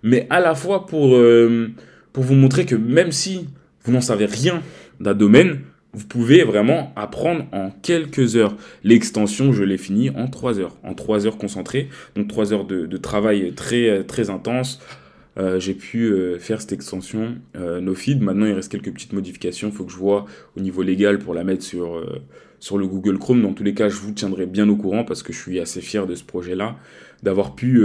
mais 0.04 0.28
à 0.30 0.38
la 0.38 0.54
fois 0.54 0.86
pour, 0.86 1.16
euh, 1.16 1.72
pour 2.12 2.22
vous 2.22 2.36
montrer 2.36 2.66
que 2.66 2.76
même 2.76 3.10
si 3.10 3.48
vous 3.82 3.90
n'en 3.90 4.00
savez 4.00 4.26
rien 4.26 4.62
d'un 5.00 5.14
domaine, 5.14 5.62
vous 5.92 6.06
pouvez 6.06 6.44
vraiment 6.44 6.92
apprendre 6.94 7.46
en 7.50 7.72
quelques 7.82 8.36
heures. 8.36 8.56
L'extension, 8.84 9.52
je 9.52 9.64
l'ai 9.64 9.78
fini 9.78 10.10
en 10.10 10.28
trois 10.28 10.60
heures. 10.60 10.76
En 10.84 10.94
trois 10.94 11.26
heures 11.26 11.38
concentrées, 11.38 11.88
donc 12.14 12.28
trois 12.28 12.52
heures 12.52 12.64
de, 12.64 12.86
de 12.86 12.96
travail 12.96 13.54
très, 13.56 14.04
très 14.04 14.30
intense 14.30 14.78
euh, 15.38 15.60
j'ai 15.60 15.74
pu 15.74 16.04
euh, 16.04 16.38
faire 16.38 16.60
cette 16.60 16.72
extension 16.72 17.34
euh, 17.56 17.80
NoFeed. 17.80 18.22
Maintenant, 18.22 18.46
il 18.46 18.52
reste 18.52 18.72
quelques 18.72 18.92
petites 18.92 19.12
modifications. 19.12 19.68
Il 19.68 19.74
faut 19.74 19.84
que 19.84 19.92
je 19.92 19.98
vois 19.98 20.24
au 20.56 20.60
niveau 20.60 20.82
légal 20.82 21.18
pour 21.18 21.34
la 21.34 21.44
mettre 21.44 21.62
sur, 21.62 22.02
sur 22.58 22.78
le 22.78 22.86
Google 22.86 23.18
Chrome. 23.18 23.42
Dans 23.42 23.52
tous 23.52 23.64
les 23.64 23.74
cas, 23.74 23.88
je 23.88 23.96
vous 23.96 24.12
tiendrai 24.12 24.46
bien 24.46 24.68
au 24.68 24.76
courant 24.76 25.04
parce 25.04 25.22
que 25.22 25.32
je 25.32 25.38
suis 25.38 25.60
assez 25.60 25.80
fier 25.80 26.06
de 26.06 26.14
ce 26.14 26.24
projet-là, 26.24 26.76
d'avoir 27.22 27.54
pu 27.54 27.82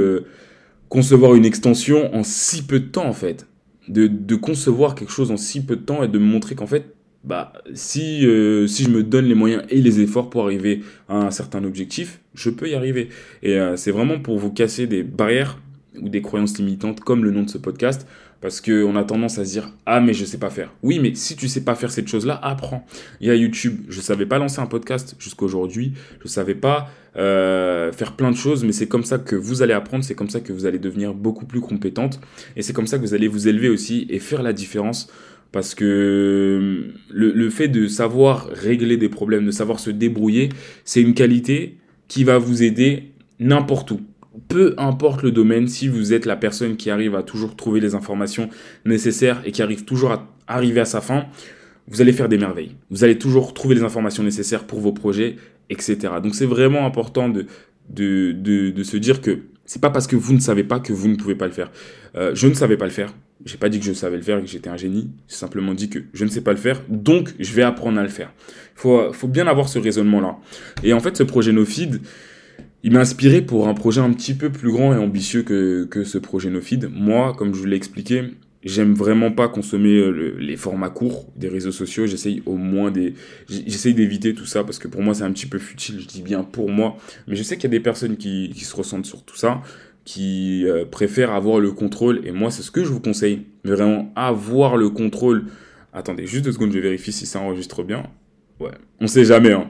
concevoir 0.89 1.35
une 1.35 1.45
extension 1.45 2.13
en 2.15 2.23
si 2.23 2.63
peu 2.63 2.79
de 2.79 2.87
temps, 2.87 3.07
en 3.07 3.13
fait. 3.13 3.47
De, 3.87 4.35
concevoir 4.35 4.95
quelque 4.95 5.11
chose 5.11 5.31
en 5.31 5.37
si 5.37 5.65
peu 5.65 5.75
de 5.75 5.81
temps 5.81 6.03
et 6.03 6.07
de 6.07 6.17
me 6.17 6.25
montrer 6.25 6.55
qu'en 6.55 6.67
fait, 6.67 6.93
bah, 7.23 7.51
si, 7.73 8.19
si 8.67 8.83
je 8.83 8.89
me 8.89 9.03
donne 9.03 9.25
les 9.25 9.35
moyens 9.35 9.63
et 9.69 9.81
les 9.81 9.99
efforts 9.99 10.29
pour 10.29 10.43
arriver 10.43 10.81
à 11.09 11.17
un 11.17 11.31
certain 11.31 11.63
objectif, 11.65 12.21
je 12.33 12.49
peux 12.49 12.69
y 12.69 12.75
arriver. 12.75 13.09
Et 13.43 13.59
c'est 13.75 13.91
vraiment 13.91 14.19
pour 14.19 14.39
vous 14.39 14.51
casser 14.51 14.87
des 14.87 15.03
barrières 15.03 15.57
ou 15.99 16.09
des 16.09 16.21
croyances 16.21 16.57
limitantes 16.57 17.01
comme 17.01 17.23
le 17.23 17.31
nom 17.31 17.43
de 17.43 17.49
ce 17.49 17.57
podcast 17.57 18.07
parce 18.39 18.59
qu'on 18.59 18.95
a 18.95 19.03
tendance 19.03 19.37
à 19.37 19.45
se 19.45 19.51
dire 19.51 19.71
ah 19.85 19.99
mais 19.99 20.13
je 20.13 20.25
sais 20.25 20.37
pas 20.37 20.49
faire. 20.49 20.73
Oui 20.83 20.99
mais 20.99 21.13
si 21.15 21.35
tu 21.35 21.47
sais 21.47 21.63
pas 21.63 21.75
faire 21.75 21.91
cette 21.91 22.07
chose 22.07 22.25
là 22.25 22.39
apprends. 22.41 22.85
Il 23.19 23.27
y 23.27 23.29
a 23.29 23.35
YouTube. 23.35 23.81
Je 23.89 24.01
savais 24.01 24.25
pas 24.25 24.39
lancer 24.39 24.59
un 24.59 24.65
podcast 24.65 25.15
jusqu'à 25.19 25.45
aujourd'hui. 25.45 25.93
Je 26.23 26.27
savais 26.27 26.55
pas 26.55 26.89
euh, 27.17 27.91
faire 27.91 28.13
plein 28.13 28.31
de 28.31 28.35
choses 28.35 28.63
mais 28.63 28.71
c'est 28.71 28.87
comme 28.87 29.03
ça 29.03 29.19
que 29.19 29.35
vous 29.35 29.61
allez 29.61 29.73
apprendre. 29.73 30.03
C'est 30.03 30.15
comme 30.15 30.29
ça 30.29 30.39
que 30.39 30.53
vous 30.53 30.65
allez 30.65 30.79
devenir 30.79 31.13
beaucoup 31.13 31.45
plus 31.45 31.61
compétente 31.61 32.19
et 32.55 32.61
c'est 32.61 32.73
comme 32.73 32.87
ça 32.87 32.97
que 32.97 33.03
vous 33.03 33.13
allez 33.13 33.27
vous 33.27 33.47
élever 33.47 33.69
aussi 33.69 34.07
et 34.09 34.19
faire 34.19 34.41
la 34.41 34.53
différence 34.53 35.11
parce 35.51 35.75
que 35.75 36.93
le, 37.09 37.31
le, 37.31 37.49
fait 37.49 37.67
de 37.67 37.87
savoir 37.87 38.47
régler 38.47 38.95
des 38.95 39.09
problèmes, 39.09 39.45
de 39.45 39.51
savoir 39.51 39.81
se 39.81 39.89
débrouiller, 39.89 40.47
c'est 40.85 41.01
une 41.01 41.13
qualité 41.13 41.77
qui 42.07 42.23
va 42.23 42.37
vous 42.37 42.63
aider 42.63 43.11
n'importe 43.39 43.91
où 43.91 43.99
peu 44.47 44.73
importe 44.77 45.23
le 45.23 45.31
domaine, 45.31 45.67
si 45.67 45.87
vous 45.87 46.13
êtes 46.13 46.25
la 46.25 46.35
personne 46.35 46.77
qui 46.77 46.89
arrive 46.89 47.15
à 47.15 47.23
toujours 47.23 47.55
trouver 47.55 47.79
les 47.79 47.95
informations 47.95 48.49
nécessaires 48.85 49.41
et 49.45 49.51
qui 49.51 49.61
arrive 49.61 49.83
toujours 49.83 50.11
à 50.11 50.27
arriver 50.47 50.79
à 50.79 50.85
sa 50.85 51.01
fin, 51.01 51.25
vous 51.87 52.01
allez 52.01 52.13
faire 52.13 52.29
des 52.29 52.37
merveilles. 52.37 52.75
Vous 52.89 53.03
allez 53.03 53.17
toujours 53.17 53.53
trouver 53.53 53.75
les 53.75 53.83
informations 53.83 54.23
nécessaires 54.23 54.65
pour 54.65 54.79
vos 54.79 54.93
projets, 54.93 55.35
etc. 55.69 55.97
Donc 56.23 56.35
c'est 56.35 56.45
vraiment 56.45 56.85
important 56.85 57.27
de, 57.27 57.45
de, 57.89 58.31
de, 58.31 58.83
se 58.83 58.97
dire 58.97 59.21
que 59.21 59.39
c'est 59.65 59.81
pas 59.81 59.89
parce 59.89 60.07
que 60.07 60.15
vous 60.15 60.33
ne 60.33 60.39
savez 60.39 60.63
pas 60.63 60.79
que 60.79 60.93
vous 60.93 61.09
ne 61.09 61.15
pouvez 61.15 61.35
pas 61.35 61.47
le 61.47 61.53
faire. 61.53 61.71
Euh, 62.15 62.31
je 62.33 62.47
ne 62.47 62.53
savais 62.53 62.77
pas 62.77 62.85
le 62.85 62.91
faire. 62.91 63.13
J'ai 63.43 63.57
pas 63.57 63.69
dit 63.69 63.79
que 63.79 63.85
je 63.85 63.93
savais 63.93 64.17
le 64.17 64.21
faire 64.21 64.37
et 64.37 64.41
que 64.41 64.47
j'étais 64.47 64.69
un 64.69 64.77
génie. 64.77 65.11
J'ai 65.27 65.35
simplement 65.35 65.73
dit 65.73 65.89
que 65.89 65.99
je 66.13 66.23
ne 66.23 66.29
sais 66.29 66.41
pas 66.41 66.51
le 66.51 66.57
faire, 66.57 66.81
donc 66.87 67.33
je 67.39 67.53
vais 67.53 67.63
apprendre 67.63 67.99
à 67.99 68.03
le 68.03 68.09
faire. 68.09 68.31
Il 68.75 68.79
faut, 68.79 69.11
faut 69.13 69.27
bien 69.27 69.47
avoir 69.47 69.67
ce 69.67 69.79
raisonnement-là. 69.79 70.37
Et 70.83 70.93
en 70.93 70.99
fait, 70.99 71.17
ce 71.17 71.23
projet 71.23 71.51
NoFeed, 71.51 72.01
il 72.83 72.91
m'a 72.91 72.99
inspiré 72.99 73.41
pour 73.41 73.67
un 73.67 73.73
projet 73.73 74.01
un 74.01 74.11
petit 74.11 74.33
peu 74.33 74.49
plus 74.49 74.71
grand 74.71 74.93
et 74.93 74.97
ambitieux 74.97 75.43
que, 75.43 75.85
que 75.85 76.03
ce 76.03 76.17
projet 76.17 76.49
NoFeed. 76.49 76.89
Moi, 76.91 77.33
comme 77.37 77.53
je 77.53 77.59
vous 77.59 77.65
l'ai 77.65 77.75
expliqué, 77.75 78.23
j'aime 78.63 78.93
vraiment 78.93 79.31
pas 79.31 79.47
consommer 79.47 79.97
euh, 79.97 80.35
les 80.39 80.57
formats 80.57 80.89
courts 80.89 81.27
des 81.35 81.47
réseaux 81.47 81.71
sociaux. 81.71 82.07
J'essaye 82.07 82.41
au 82.45 82.55
moins 82.55 82.91
des, 82.91 83.13
j'essaye 83.47 83.93
d'éviter 83.93 84.33
tout 84.33 84.45
ça 84.45 84.63
parce 84.63 84.79
que 84.79 84.87
pour 84.87 85.01
moi 85.01 85.13
c'est 85.13 85.23
un 85.23 85.31
petit 85.31 85.45
peu 85.45 85.59
futile. 85.59 85.99
Je 85.99 86.07
dis 86.07 86.21
bien 86.21 86.43
pour 86.43 86.69
moi, 86.69 86.97
mais 87.27 87.35
je 87.35 87.43
sais 87.43 87.55
qu'il 87.55 87.65
y 87.65 87.67
a 87.67 87.77
des 87.77 87.79
personnes 87.79 88.17
qui, 88.17 88.51
qui 88.53 88.65
se 88.65 88.75
ressentent 88.75 89.05
sur 89.05 89.23
tout 89.23 89.37
ça, 89.37 89.61
qui 90.03 90.65
euh, 90.65 90.85
préfèrent 90.85 91.31
avoir 91.31 91.59
le 91.59 91.71
contrôle. 91.71 92.21
Et 92.25 92.31
moi 92.31 92.51
c'est 92.51 92.63
ce 92.63 92.71
que 92.71 92.83
je 92.83 92.89
vous 92.89 93.01
conseille, 93.01 93.45
vraiment 93.63 94.11
avoir 94.15 94.77
le 94.77 94.89
contrôle. 94.89 95.45
Attendez, 95.93 96.25
juste 96.25 96.45
deux 96.45 96.51
secondes, 96.51 96.71
je 96.71 96.79
vérifie 96.79 97.11
si 97.11 97.25
ça 97.25 97.39
enregistre 97.39 97.83
bien. 97.83 98.03
Ouais, 98.59 98.71
on 98.99 99.07
sait 99.07 99.25
jamais. 99.25 99.51
Hein. 99.51 99.69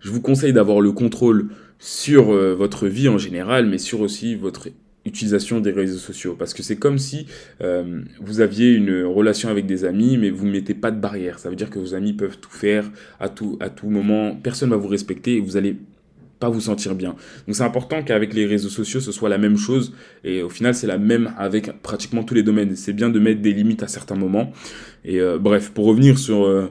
Je 0.00 0.10
vous 0.10 0.20
conseille 0.20 0.52
d'avoir 0.52 0.80
le 0.80 0.92
contrôle 0.92 1.48
sur 1.78 2.32
euh, 2.32 2.54
votre 2.54 2.86
vie 2.86 3.08
en 3.08 3.18
général, 3.18 3.66
mais 3.66 3.78
sur 3.78 4.00
aussi 4.00 4.34
votre 4.34 4.68
utilisation 5.06 5.60
des 5.60 5.70
réseaux 5.70 5.98
sociaux. 5.98 6.34
Parce 6.38 6.52
que 6.52 6.62
c'est 6.62 6.76
comme 6.76 6.98
si 6.98 7.26
euh, 7.62 8.02
vous 8.20 8.40
aviez 8.40 8.72
une 8.72 9.04
relation 9.04 9.48
avec 9.48 9.66
des 9.66 9.84
amis, 9.84 10.18
mais 10.18 10.30
vous 10.30 10.46
ne 10.46 10.52
mettez 10.52 10.74
pas 10.74 10.90
de 10.90 11.00
barrière. 11.00 11.38
Ça 11.38 11.48
veut 11.48 11.56
dire 11.56 11.70
que 11.70 11.78
vos 11.78 11.94
amis 11.94 12.12
peuvent 12.12 12.38
tout 12.38 12.50
faire 12.50 12.90
à 13.20 13.28
tout, 13.28 13.56
à 13.60 13.70
tout 13.70 13.88
moment. 13.88 14.36
Personne 14.36 14.70
ne 14.70 14.74
va 14.74 14.80
vous 14.80 14.88
respecter 14.88 15.36
et 15.36 15.40
vous 15.40 15.56
allez 15.56 15.76
pas 16.38 16.50
vous 16.50 16.60
sentir 16.60 16.94
bien. 16.94 17.14
Donc 17.46 17.56
c'est 17.56 17.62
important 17.62 18.02
qu'avec 18.02 18.34
les 18.34 18.44
réseaux 18.44 18.68
sociaux, 18.68 19.00
ce 19.00 19.12
soit 19.12 19.28
la 19.28 19.38
même 19.38 19.56
chose. 19.56 19.94
Et 20.24 20.42
au 20.42 20.50
final, 20.50 20.74
c'est 20.74 20.86
la 20.86 20.98
même 20.98 21.32
avec 21.38 21.80
pratiquement 21.82 22.24
tous 22.24 22.34
les 22.34 22.42
domaines. 22.42 22.76
C'est 22.76 22.92
bien 22.92 23.08
de 23.08 23.18
mettre 23.18 23.40
des 23.40 23.52
limites 23.52 23.82
à 23.82 23.88
certains 23.88 24.16
moments. 24.16 24.52
Et 25.04 25.20
euh, 25.20 25.38
bref, 25.38 25.70
pour 25.70 25.86
revenir 25.86 26.18
sur... 26.18 26.70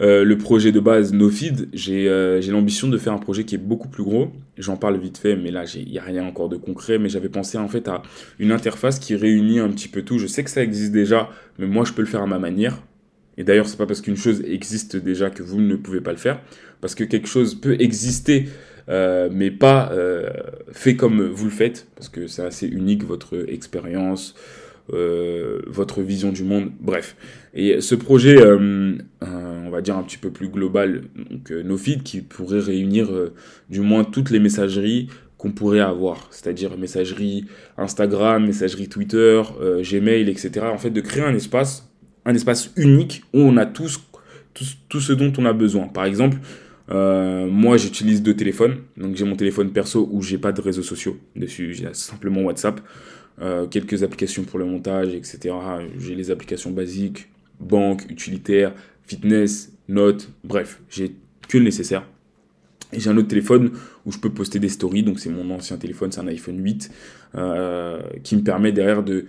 Euh, 0.00 0.10
euh, 0.10 0.24
le 0.24 0.38
projet 0.38 0.72
de 0.72 0.80
base 0.80 1.12
NoFeed, 1.12 1.68
euh, 1.88 2.40
j'ai 2.40 2.52
l'ambition 2.52 2.88
de 2.88 2.98
faire 2.98 3.12
un 3.12 3.18
projet 3.18 3.44
qui 3.44 3.54
est 3.54 3.58
beaucoup 3.58 3.88
plus 3.88 4.02
gros. 4.02 4.32
J'en 4.58 4.76
parle 4.76 4.98
vite 4.98 5.18
fait, 5.18 5.36
mais 5.36 5.50
là, 5.50 5.64
il 5.74 5.90
n'y 5.90 5.98
a 5.98 6.02
rien 6.02 6.24
encore 6.24 6.48
de 6.48 6.56
concret. 6.56 6.98
Mais 6.98 7.08
j'avais 7.08 7.28
pensé 7.28 7.58
en 7.58 7.68
fait 7.68 7.88
à 7.88 8.02
une 8.38 8.52
interface 8.52 8.98
qui 8.98 9.14
réunit 9.14 9.60
un 9.60 9.68
petit 9.68 9.88
peu 9.88 10.02
tout. 10.02 10.18
Je 10.18 10.26
sais 10.26 10.44
que 10.44 10.50
ça 10.50 10.62
existe 10.62 10.92
déjà, 10.92 11.30
mais 11.58 11.66
moi, 11.66 11.84
je 11.84 11.92
peux 11.92 12.02
le 12.02 12.08
faire 12.08 12.22
à 12.22 12.26
ma 12.26 12.38
manière. 12.38 12.82
Et 13.36 13.44
d'ailleurs, 13.44 13.66
c'est 13.66 13.78
pas 13.78 13.86
parce 13.86 14.00
qu'une 14.00 14.16
chose 14.16 14.42
existe 14.46 14.96
déjà 14.96 15.30
que 15.30 15.42
vous 15.42 15.60
ne 15.60 15.76
pouvez 15.76 16.00
pas 16.00 16.12
le 16.12 16.18
faire. 16.18 16.40
Parce 16.80 16.94
que 16.94 17.04
quelque 17.04 17.28
chose 17.28 17.54
peut 17.54 17.76
exister, 17.78 18.48
euh, 18.88 19.28
mais 19.32 19.50
pas 19.50 19.92
fait 20.72 20.96
comme 20.96 21.26
vous 21.26 21.44
le 21.44 21.50
faites. 21.50 21.86
Parce 21.96 22.08
que 22.08 22.26
c'est 22.26 22.42
assez 22.42 22.66
unique, 22.66 23.04
votre 23.04 23.50
expérience, 23.50 24.34
euh, 24.92 25.60
votre 25.66 26.00
vision 26.02 26.32
du 26.32 26.42
monde, 26.42 26.70
bref. 26.80 27.14
Et 27.54 27.80
ce 27.80 27.94
projet, 27.94 28.36
euh, 28.40 28.94
euh, 29.22 29.49
dire 29.80 29.96
un 29.96 30.02
petit 30.02 30.18
peu 30.18 30.30
plus 30.30 30.48
global, 30.48 31.02
donc 31.30 31.50
NoFeed, 31.50 32.02
qui 32.02 32.20
pourrait 32.20 32.60
réunir 32.60 33.08
du 33.68 33.80
moins 33.80 34.04
toutes 34.04 34.30
les 34.30 34.40
messageries 34.40 35.08
qu'on 35.38 35.52
pourrait 35.52 35.80
avoir, 35.80 36.28
c'est-à-dire 36.30 36.76
messagerie 36.76 37.46
Instagram, 37.78 38.44
messagerie 38.46 38.88
Twitter, 38.88 39.42
Gmail, 39.82 40.28
etc. 40.28 40.66
En 40.72 40.78
fait, 40.78 40.90
de 40.90 41.00
créer 41.00 41.22
un 41.22 41.34
espace, 41.34 41.88
un 42.26 42.34
espace 42.34 42.72
unique 42.76 43.22
où 43.32 43.38
on 43.40 43.56
a 43.56 43.66
tous, 43.66 44.00
tous 44.52 44.76
tout 44.88 45.00
ce 45.00 45.12
dont 45.12 45.32
on 45.38 45.46
a 45.46 45.52
besoin. 45.52 45.86
Par 45.88 46.04
exemple, 46.04 46.38
moi, 46.88 47.76
j'utilise 47.76 48.22
deux 48.22 48.34
téléphones. 48.34 48.76
Donc, 48.96 49.16
j'ai 49.16 49.24
mon 49.24 49.36
téléphone 49.36 49.70
perso 49.70 50.08
où 50.12 50.22
j'ai 50.22 50.38
pas 50.38 50.52
de 50.52 50.60
réseaux 50.60 50.82
sociaux 50.82 51.16
dessus. 51.36 51.72
J'ai 51.72 51.88
simplement 51.92 52.42
WhatsApp. 52.42 52.80
Euh, 53.42 53.66
quelques 53.66 54.02
applications 54.02 54.44
pour 54.44 54.58
le 54.58 54.66
montage, 54.66 55.14
etc. 55.14 55.54
J'ai 55.98 56.14
les 56.14 56.30
applications 56.30 56.70
basiques, 56.72 57.30
banque, 57.58 58.04
utilitaire, 58.10 58.74
fitness, 59.10 59.72
notes, 59.88 60.30
bref, 60.44 60.80
j'ai 60.88 61.16
que 61.48 61.58
le 61.58 61.64
nécessaire. 61.64 62.06
Et 62.92 63.00
j'ai 63.00 63.10
un 63.10 63.16
autre 63.16 63.26
téléphone 63.26 63.72
où 64.06 64.12
je 64.12 64.18
peux 64.18 64.30
poster 64.30 64.60
des 64.60 64.68
stories, 64.68 65.02
donc 65.02 65.18
c'est 65.18 65.30
mon 65.30 65.50
ancien 65.50 65.76
téléphone, 65.78 66.12
c'est 66.12 66.20
un 66.20 66.28
iPhone 66.28 66.62
8, 66.62 66.90
euh, 67.34 68.00
qui 68.22 68.36
me 68.36 68.42
permet 68.42 68.70
derrière 68.70 69.02
de 69.02 69.26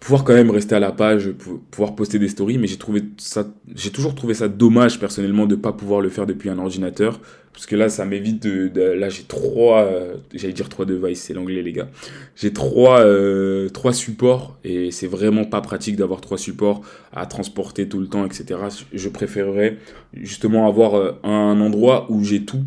pouvoir 0.00 0.24
quand 0.24 0.32
même 0.32 0.50
rester 0.50 0.74
à 0.74 0.80
la 0.80 0.92
page, 0.92 1.30
pouvoir 1.70 1.94
poster 1.94 2.18
des 2.18 2.28
stories, 2.28 2.56
mais 2.56 2.66
j'ai 2.66 2.78
trouvé 2.78 3.02
ça, 3.18 3.46
j'ai 3.74 3.90
toujours 3.90 4.14
trouvé 4.14 4.32
ça 4.32 4.48
dommage 4.48 4.98
personnellement 4.98 5.44
de 5.44 5.54
pas 5.54 5.72
pouvoir 5.72 6.00
le 6.00 6.08
faire 6.08 6.24
depuis 6.24 6.48
un 6.48 6.58
ordinateur, 6.58 7.20
parce 7.52 7.66
que 7.66 7.76
là 7.76 7.90
ça 7.90 8.06
m'évite 8.06 8.42
de, 8.42 8.80
là 8.80 9.10
j'ai 9.10 9.24
trois, 9.24 9.82
euh, 9.82 10.14
j'allais 10.34 10.54
dire 10.54 10.70
trois 10.70 10.86
devices, 10.86 11.20
c'est 11.20 11.34
l'anglais 11.34 11.62
les 11.62 11.72
gars, 11.72 11.88
j'ai 12.34 12.50
trois, 12.50 13.00
euh, 13.00 13.68
trois 13.68 13.92
supports 13.92 14.56
et 14.64 14.90
c'est 14.90 15.06
vraiment 15.06 15.44
pas 15.44 15.60
pratique 15.60 15.96
d'avoir 15.96 16.22
trois 16.22 16.38
supports 16.38 16.80
à 17.12 17.26
transporter 17.26 17.86
tout 17.86 18.00
le 18.00 18.06
temps, 18.06 18.24
etc. 18.24 18.58
Je 18.94 19.08
préférerais 19.10 19.76
justement 20.14 20.66
avoir 20.66 20.94
euh, 20.94 21.12
un 21.24 21.60
endroit 21.60 22.06
où 22.08 22.24
j'ai 22.24 22.46
tout, 22.46 22.64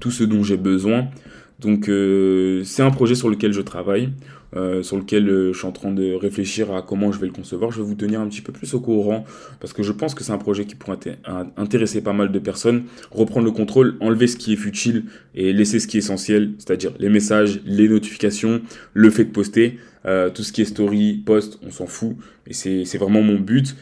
tout 0.00 0.10
ce 0.10 0.24
dont 0.24 0.42
j'ai 0.42 0.56
besoin. 0.56 1.08
Donc 1.62 1.90
c'est 2.64 2.82
un 2.82 2.90
projet 2.90 3.14
sur 3.14 3.30
lequel 3.30 3.52
je 3.52 3.60
travaille. 3.60 4.10
Euh, 4.54 4.82
sur 4.82 4.98
lequel 4.98 5.30
euh, 5.30 5.52
je 5.54 5.58
suis 5.58 5.66
en 5.66 5.72
train 5.72 5.92
de 5.92 6.12
réfléchir 6.12 6.74
à 6.74 6.82
comment 6.82 7.10
je 7.10 7.18
vais 7.18 7.26
le 7.26 7.32
concevoir. 7.32 7.70
Je 7.70 7.78
vais 7.80 7.86
vous 7.86 7.94
tenir 7.94 8.20
un 8.20 8.28
petit 8.28 8.42
peu 8.42 8.52
plus 8.52 8.74
au 8.74 8.80
courant 8.80 9.24
parce 9.60 9.72
que 9.72 9.82
je 9.82 9.92
pense 9.92 10.14
que 10.14 10.22
c'est 10.22 10.32
un 10.32 10.38
projet 10.38 10.66
qui 10.66 10.74
pourrait 10.74 10.98
intéresser 11.56 12.02
pas 12.02 12.12
mal 12.12 12.30
de 12.30 12.38
personnes. 12.38 12.84
Reprendre 13.10 13.46
le 13.46 13.52
contrôle, 13.52 13.94
enlever 14.00 14.26
ce 14.26 14.36
qui 14.36 14.52
est 14.52 14.56
futile 14.56 15.04
et 15.34 15.54
laisser 15.54 15.80
ce 15.80 15.86
qui 15.86 15.96
est 15.96 16.00
essentiel, 16.00 16.52
c'est-à-dire 16.58 16.92
les 16.98 17.08
messages, 17.08 17.62
les 17.64 17.88
notifications, 17.88 18.60
le 18.92 19.08
fait 19.08 19.24
de 19.24 19.30
poster. 19.30 19.78
Euh, 20.04 20.28
tout 20.28 20.42
ce 20.42 20.52
qui 20.52 20.60
est 20.60 20.66
story, 20.66 21.22
post, 21.24 21.58
on 21.62 21.70
s'en 21.70 21.86
fout. 21.86 22.16
Et 22.46 22.52
c'est 22.52 22.98
vraiment 22.98 23.22
mon 23.22 23.38
but 23.38 23.74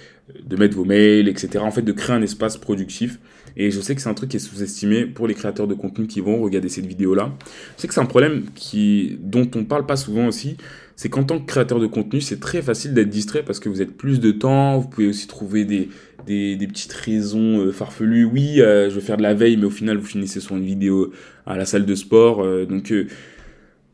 de 0.45 0.57
mettre 0.57 0.77
vos 0.77 0.85
mails, 0.85 1.29
etc. 1.29 1.59
En 1.59 1.71
fait, 1.71 1.83
de 1.83 1.93
créer 1.93 2.17
un 2.17 2.23
espace 2.23 2.57
productif. 2.57 3.19
Et 3.57 3.71
je 3.71 3.81
sais 3.81 3.95
que 3.95 4.01
c'est 4.01 4.09
un 4.09 4.15
truc 4.15 4.31
qui 4.31 4.37
est 4.37 4.41
sous-estimé 4.41 5.07
pour 5.07 5.27
les 5.27 5.35
créateurs 5.35 5.67
de 5.67 5.75
contenu 5.75 6.07
qui 6.07 6.21
vont 6.21 6.41
regarder 6.41 6.69
cette 6.69 6.87
vidéo-là. 6.87 7.33
Je 7.77 7.83
sais 7.83 7.89
que 7.89 7.95
c'est 7.95 8.01
un 8.01 8.07
problème 8.07 8.45
qui, 8.55 9.19
dont 9.21 9.51
on 9.55 9.65
parle 9.65 9.87
pas 9.87 9.97
souvent 9.97 10.27
aussi. 10.27 10.57
C'est 10.97 11.09
qu'en 11.09 11.25
tant 11.25 11.39
que 11.39 11.47
créateur 11.47 11.81
de 11.81 11.87
contenu, 11.87 12.21
c'est 12.21 12.41
très 12.41 12.63
facile 12.63 12.93
d'être 12.93 13.09
distrait 13.09 13.43
parce 13.43 13.59
que 13.59 13.69
vous 13.69 13.81
êtes 13.81 13.97
plus 13.97 14.21
de 14.21 14.31
temps. 14.31 14.79
Vous 14.79 14.89
pouvez 14.89 15.09
aussi 15.09 15.27
trouver 15.27 15.65
des, 15.65 15.89
des, 16.27 16.67
petites 16.67 16.93
raisons 16.93 17.61
euh, 17.61 17.73
farfelues. 17.73 18.25
Oui, 18.25 18.61
euh, 18.61 18.91
je 18.91 18.97
vais 18.97 19.01
faire 19.01 19.17
de 19.17 19.23
la 19.23 19.35
veille, 19.35 19.57
mais 19.57 19.65
au 19.65 19.71
final, 19.71 19.97
vous 19.97 20.07
finissez 20.07 20.41
sur 20.41 20.57
une 20.57 20.65
vidéo 20.65 21.13
à 21.47 21.57
la 21.57 21.65
salle 21.65 21.87
de 21.87 21.95
sport. 21.95 22.45
Euh, 22.45 22.67
donc, 22.67 22.93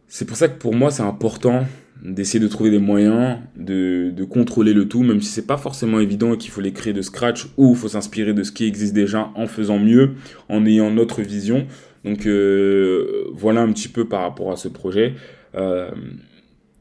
c'est 0.09 0.25
pour 0.25 0.37
ça 0.37 0.49
que 0.49 0.59
pour 0.59 0.75
moi, 0.75 0.91
c'est 0.91 1.03
important 1.03 1.65
d'essayer 2.03 2.41
de 2.41 2.49
trouver 2.49 2.71
des 2.71 2.79
moyens 2.79 3.39
de, 3.57 4.11
de, 4.11 4.25
contrôler 4.25 4.73
le 4.73 4.87
tout, 4.87 5.03
même 5.03 5.21
si 5.21 5.31
c'est 5.31 5.47
pas 5.47 5.57
forcément 5.57 6.01
évident 6.01 6.35
et 6.35 6.39
qu'il 6.39 6.51
faut 6.51 6.61
les 6.61 6.73
créer 6.73 6.93
de 6.93 7.03
scratch 7.03 7.47
ou 7.57 7.71
il 7.71 7.77
faut 7.77 7.89
s'inspirer 7.89 8.35
de 8.35 8.43
ce 8.43 8.53
qui 8.53 8.65
existe 8.65 8.95
déjà 8.95 9.31
en 9.35 9.47
faisant 9.47 9.79
mieux, 9.79 10.13
en 10.49 10.65
ayant 10.67 10.91
notre 10.91 11.23
vision. 11.23 11.67
Donc 12.05 12.27
euh, 12.27 13.25
voilà 13.33 13.63
un 13.63 13.73
petit 13.73 13.89
peu 13.89 14.07
par 14.07 14.23
rapport 14.23 14.53
à 14.53 14.57
ce 14.57 14.69
projet. 14.69 15.15
Euh, 15.55 15.91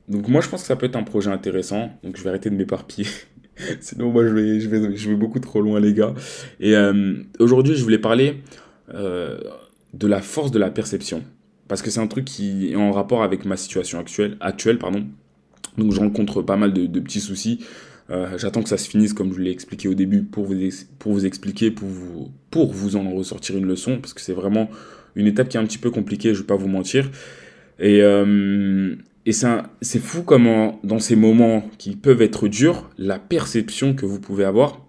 donc 0.08 0.28
moi 0.28 0.42
je 0.42 0.50
pense 0.50 0.62
que 0.62 0.68
ça 0.68 0.76
peut 0.76 0.86
être 0.86 0.96
un 0.96 1.04
projet 1.04 1.32
intéressant. 1.32 1.92
Donc 2.04 2.18
je 2.18 2.24
vais 2.24 2.30
arrêter 2.30 2.50
de 2.50 2.56
m'éparpiller. 2.56 3.08
Sinon 3.80 4.12
moi 4.12 4.28
je 4.28 4.34
vais, 4.34 4.60
je, 4.60 4.70
vais, 4.70 4.96
je 4.96 5.10
vais 5.10 5.16
beaucoup 5.16 5.40
trop 5.40 5.62
loin 5.62 5.80
les 5.80 5.94
gars. 5.94 6.14
Et 6.60 6.76
euh, 6.76 7.16
aujourd'hui 7.40 7.76
je 7.76 7.84
voulais 7.84 8.00
parler 8.00 8.42
de 8.94 10.08
la 10.08 10.22
force 10.22 10.52
de 10.52 10.60
la 10.60 10.70
perception 10.70 11.24
parce 11.68 11.82
que 11.82 11.90
c'est 11.90 12.00
un 12.00 12.08
truc 12.08 12.26
qui 12.26 12.72
est 12.72 12.76
en 12.76 12.92
rapport 12.92 13.24
avec 13.24 13.46
ma 13.46 13.58
situation 13.58 14.00
actuelle, 14.00 14.38
actuelle 14.40 14.78
pardon. 14.78 15.06
Donc 15.78 15.92
je 15.92 16.00
rencontre 16.00 16.42
pas 16.42 16.58
mal 16.58 16.74
de, 16.74 17.00
petits 17.00 17.20
soucis. 17.20 17.60
Euh, 18.12 18.38
j'attends 18.38 18.62
que 18.62 18.70
ça 18.70 18.78
se 18.78 18.88
finisse 18.88 19.14
comme 19.14 19.34
je 19.34 19.42
l'ai 19.42 19.52
expliqué 19.52 19.88
au 19.88 19.96
début 19.96 20.22
pour 20.22 20.46
vous, 20.46 20.56
pour 21.00 21.14
vous 21.14 21.26
expliquer, 21.26 21.72
pour 21.72 21.88
vous, 21.88 22.32
pour 22.52 22.72
vous 22.72 22.96
en 22.96 23.10
ressortir 23.12 23.58
une 23.58 23.66
leçon, 23.66 23.98
parce 24.00 24.14
que 24.14 24.22
c'est 24.22 24.34
vraiment 24.34 24.70
une 25.16 25.28
étape 25.28 25.50
qui 25.50 25.58
est 25.58 25.60
un 25.60 25.66
petit 25.66 25.80
peu 25.80 25.90
compliquée, 25.90 26.34
je 26.34 26.42
vais 26.42 26.46
pas 26.46 26.56
vous 26.56 26.68
mentir. 26.68 27.10
Et, 27.80 28.02
euh, 28.02 28.96
et 29.26 29.32
c'est 29.32 30.00
fou 30.00 30.22
comment 30.22 30.80
dans 30.84 31.00
ces 31.00 31.16
moments 31.16 31.68
qui 31.80 31.96
peuvent 31.96 32.22
être 32.22 32.48
durs, 32.48 32.90
la 32.98 33.18
perception 33.18 33.96
que 33.96 34.06
vous 34.06 34.20
pouvez 34.20 34.46
avoir 34.46 34.86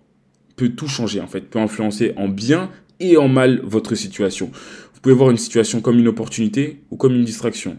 peut 0.56 0.70
tout 0.70 0.88
changer 0.88 1.20
en 1.20 1.26
fait, 1.26 1.42
peut 1.42 1.58
influencer 1.58 2.12
en 2.16 2.28
bien 2.28 2.70
et 3.00 3.16
en 3.16 3.28
mal 3.28 3.60
votre 3.64 3.94
situation. 3.94 4.50
Vous 4.96 5.02
pouvez 5.02 5.14
voir 5.14 5.30
une 5.30 5.36
situation 5.36 5.82
comme 5.82 5.98
une 5.98 6.08
opportunité 6.08 6.80
ou 6.90 6.96
comme 6.96 7.14
une 7.14 7.24
distraction. 7.24 7.76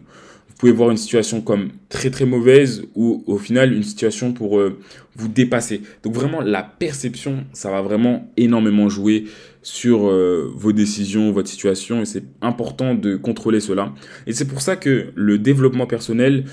Vous 0.47 0.55
pouvez 0.59 0.71
voir 0.71 0.91
une 0.91 0.97
situation 0.97 1.41
comme 1.41 1.69
très 1.89 2.11
très 2.11 2.25
mauvaise 2.25 2.83
ou 2.95 3.23
au 3.25 3.37
final 3.37 3.73
une 3.73 3.83
situation 3.83 4.33
pour 4.33 4.59
euh, 4.59 4.79
vous 5.15 5.27
dépasser. 5.27 5.81
Donc 6.03 6.13
vraiment 6.13 6.41
la 6.41 6.61
perception, 6.61 7.43
ça 7.53 7.71
va 7.71 7.81
vraiment 7.81 8.31
énormément 8.37 8.87
jouer 8.87 9.25
sur 9.63 10.07
euh, 10.07 10.51
vos 10.55 10.71
décisions, 10.73 11.31
votre 11.31 11.49
situation 11.49 12.01
et 12.01 12.05
c'est 12.05 12.23
important 12.41 12.93
de 12.93 13.15
contrôler 13.15 13.59
cela. 13.59 13.93
Et 14.27 14.33
c'est 14.33 14.47
pour 14.47 14.61
ça 14.61 14.75
que 14.75 15.07
le 15.15 15.39
développement 15.39 15.87
personnel, 15.87 16.45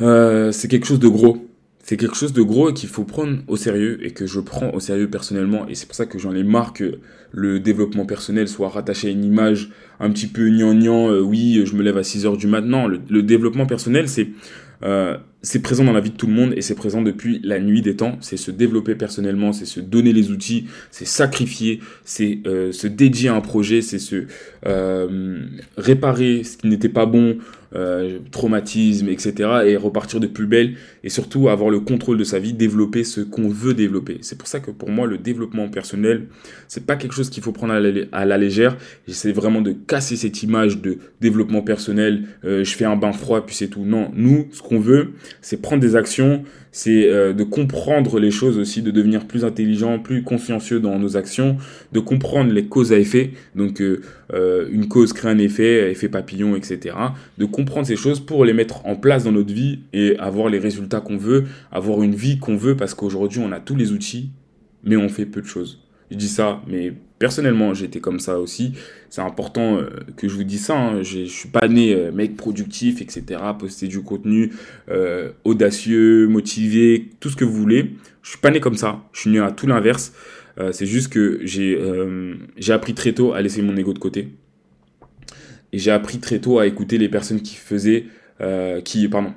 euh, 0.00 0.52
c'est 0.52 0.68
quelque 0.68 0.86
chose 0.86 1.00
de 1.00 1.08
gros 1.08 1.48
c'est 1.82 1.96
quelque 1.96 2.16
chose 2.16 2.32
de 2.32 2.42
gros 2.42 2.70
et 2.70 2.74
qu'il 2.74 2.88
faut 2.88 3.04
prendre 3.04 3.38
au 3.48 3.56
sérieux 3.56 3.98
et 4.06 4.12
que 4.12 4.26
je 4.26 4.38
prends 4.38 4.70
au 4.70 4.80
sérieux 4.80 5.10
personnellement. 5.10 5.66
Et 5.68 5.74
c'est 5.74 5.86
pour 5.86 5.96
ça 5.96 6.06
que 6.06 6.18
j'en 6.18 6.34
ai 6.34 6.44
marre 6.44 6.72
que 6.72 7.00
le 7.32 7.58
développement 7.58 8.06
personnel 8.06 8.48
soit 8.48 8.68
rattaché 8.68 9.08
à 9.08 9.10
une 9.10 9.24
image 9.24 9.70
un 10.02 10.10
petit 10.10 10.26
peu 10.26 10.50
gnangnan. 10.50 11.10
Euh, 11.10 11.20
oui, 11.20 11.62
je 11.64 11.74
me 11.74 11.82
lève 11.82 11.96
à 11.96 12.02
6 12.02 12.26
heures 12.26 12.36
du 12.36 12.46
matin. 12.46 12.86
Le, 12.86 13.22
développement 13.22 13.66
personnel, 13.66 14.08
c'est 14.08 14.28
euh, 14.82 15.16
c'est 15.42 15.60
présent 15.60 15.84
dans 15.84 15.92
la 15.92 16.00
vie 16.00 16.10
de 16.10 16.16
tout 16.16 16.28
le 16.28 16.32
monde 16.32 16.54
et 16.56 16.62
c'est 16.62 16.76
présent 16.76 17.02
depuis 17.02 17.40
la 17.42 17.58
nuit 17.58 17.82
des 17.82 17.96
temps. 17.96 18.16
C'est 18.20 18.36
se 18.36 18.52
développer 18.52 18.94
personnellement, 18.94 19.52
c'est 19.52 19.64
se 19.64 19.80
donner 19.80 20.12
les 20.12 20.30
outils, 20.30 20.66
c'est 20.90 21.04
sacrifier, 21.04 21.80
c'est 22.04 22.38
euh, 22.46 22.70
se 22.70 22.86
dédier 22.86 23.28
à 23.28 23.34
un 23.34 23.40
projet, 23.40 23.82
c'est 23.82 23.98
se 23.98 24.26
euh, 24.66 25.40
réparer 25.76 26.44
ce 26.44 26.56
qui 26.56 26.68
n'était 26.68 26.88
pas 26.88 27.06
bon, 27.06 27.38
euh, 27.74 28.20
traumatisme, 28.30 29.08
etc. 29.08 29.50
et 29.66 29.76
repartir 29.76 30.20
de 30.20 30.28
plus 30.28 30.46
belle 30.46 30.74
et 31.02 31.08
surtout 31.08 31.48
avoir 31.48 31.70
le 31.70 31.80
contrôle 31.80 32.18
de 32.18 32.24
sa 32.24 32.38
vie, 32.38 32.52
développer 32.52 33.02
ce 33.02 33.20
qu'on 33.20 33.48
veut 33.48 33.74
développer. 33.74 34.18
C'est 34.20 34.38
pour 34.38 34.46
ça 34.46 34.60
que 34.60 34.70
pour 34.70 34.90
moi, 34.90 35.08
le 35.08 35.18
développement 35.18 35.68
personnel, 35.68 36.28
c'est 36.68 36.86
pas 36.86 36.94
quelque 36.94 37.14
chose 37.14 37.30
qu'il 37.30 37.42
faut 37.42 37.52
prendre 37.52 37.72
à 37.72 37.80
la, 37.80 38.02
à 38.12 38.26
la 38.26 38.38
légère. 38.38 38.76
J'essaie 39.08 39.32
vraiment 39.32 39.60
de 39.60 39.72
casser 39.92 40.16
cette 40.16 40.42
image 40.42 40.80
de 40.80 40.98
développement 41.20 41.60
personnel. 41.60 42.24
je 42.42 42.64
fais 42.64 42.86
un 42.86 42.96
bain 42.96 43.12
froid 43.12 43.44
puis 43.44 43.54
c'est 43.54 43.68
tout. 43.68 43.84
Non, 43.84 44.10
nous, 44.14 44.48
ce 44.52 44.62
qu'on 44.62 44.80
veut, 44.80 45.12
c'est 45.42 45.60
prendre 45.60 45.82
des 45.82 45.96
actions, 45.96 46.44
c'est 46.72 47.10
euh, 47.10 47.34
de 47.34 47.44
comprendre 47.44 48.18
les 48.18 48.30
choses 48.30 48.58
aussi, 48.58 48.80
de 48.80 48.90
devenir 48.90 49.26
plus 49.26 49.44
intelligent, 49.44 49.98
plus 49.98 50.22
consciencieux 50.22 50.80
dans 50.80 50.98
nos 50.98 51.18
actions, 51.18 51.58
de 51.92 52.00
comprendre 52.00 52.50
les 52.50 52.64
causes 52.64 52.92
à 52.92 52.98
effet, 52.98 53.32
donc 53.54 53.80
euh, 53.80 54.00
euh, 54.32 54.66
une 54.72 54.88
cause 54.88 55.12
crée 55.12 55.28
un 55.28 55.38
effet, 55.38 55.90
effet 55.90 56.08
papillon, 56.08 56.56
etc. 56.56 56.96
De 57.36 57.44
comprendre 57.44 57.86
ces 57.86 57.96
choses 57.96 58.20
pour 58.20 58.46
les 58.46 58.54
mettre 58.54 58.86
en 58.86 58.96
place 58.96 59.24
dans 59.24 59.32
notre 59.32 59.52
vie 59.52 59.80
et 59.92 60.16
avoir 60.18 60.48
les 60.48 60.58
résultats 60.58 61.00
qu'on 61.00 61.18
veut, 61.18 61.44
avoir 61.70 62.02
une 62.02 62.14
vie 62.14 62.38
qu'on 62.38 62.56
veut, 62.56 62.76
parce 62.76 62.94
qu'aujourd'hui 62.94 63.40
on 63.44 63.52
a 63.52 63.60
tous 63.60 63.76
les 63.76 63.92
outils, 63.92 64.30
mais 64.82 64.96
on 64.96 65.10
fait 65.10 65.26
peu 65.26 65.42
de 65.42 65.46
choses. 65.46 65.78
Je 66.10 66.16
dis 66.16 66.28
ça, 66.28 66.62
mais 66.66 66.94
personnellement, 67.22 67.72
j'étais 67.72 68.00
comme 68.00 68.18
ça 68.18 68.40
aussi. 68.40 68.72
C'est 69.08 69.20
important 69.20 69.76
euh, 69.76 69.90
que 70.16 70.26
je 70.26 70.34
vous 70.34 70.42
dise 70.42 70.64
ça. 70.64 70.76
Hein. 70.76 71.04
Je 71.04 71.26
suis 71.26 71.48
pas 71.48 71.68
né 71.68 71.94
euh, 71.94 72.10
mec 72.10 72.36
productif, 72.36 73.00
etc. 73.00 73.40
Poster 73.56 73.86
du 73.86 74.02
contenu 74.02 74.50
euh, 74.90 75.30
audacieux, 75.44 76.26
motivé, 76.26 77.10
tout 77.20 77.30
ce 77.30 77.36
que 77.36 77.44
vous 77.44 77.52
voulez. 77.52 77.92
Je 78.22 78.30
suis 78.30 78.40
pas 78.40 78.50
né 78.50 78.58
comme 78.58 78.74
ça. 78.74 79.04
Je 79.12 79.20
suis 79.20 79.30
né 79.30 79.38
à 79.38 79.52
tout 79.52 79.68
l'inverse. 79.68 80.12
c'est 80.72 80.84
juste 80.84 81.12
que 81.12 81.38
j'ai 81.44 81.78
j'ai 82.56 82.72
appris 82.72 82.94
très 82.94 83.12
tôt 83.12 83.32
à 83.34 83.40
laisser 83.40 83.62
mon 83.62 83.76
ego 83.76 83.92
de 83.92 84.00
côté. 84.00 84.28
Et 85.72 85.78
j'ai 85.78 85.92
appris 85.92 86.18
très 86.18 86.40
tôt 86.40 86.58
à 86.58 86.66
écouter 86.66 86.98
les 86.98 87.08
personnes 87.08 87.40
qui 87.40 87.54
faisaient, 87.54 88.06
qui, 88.84 89.08
pardon, 89.08 89.32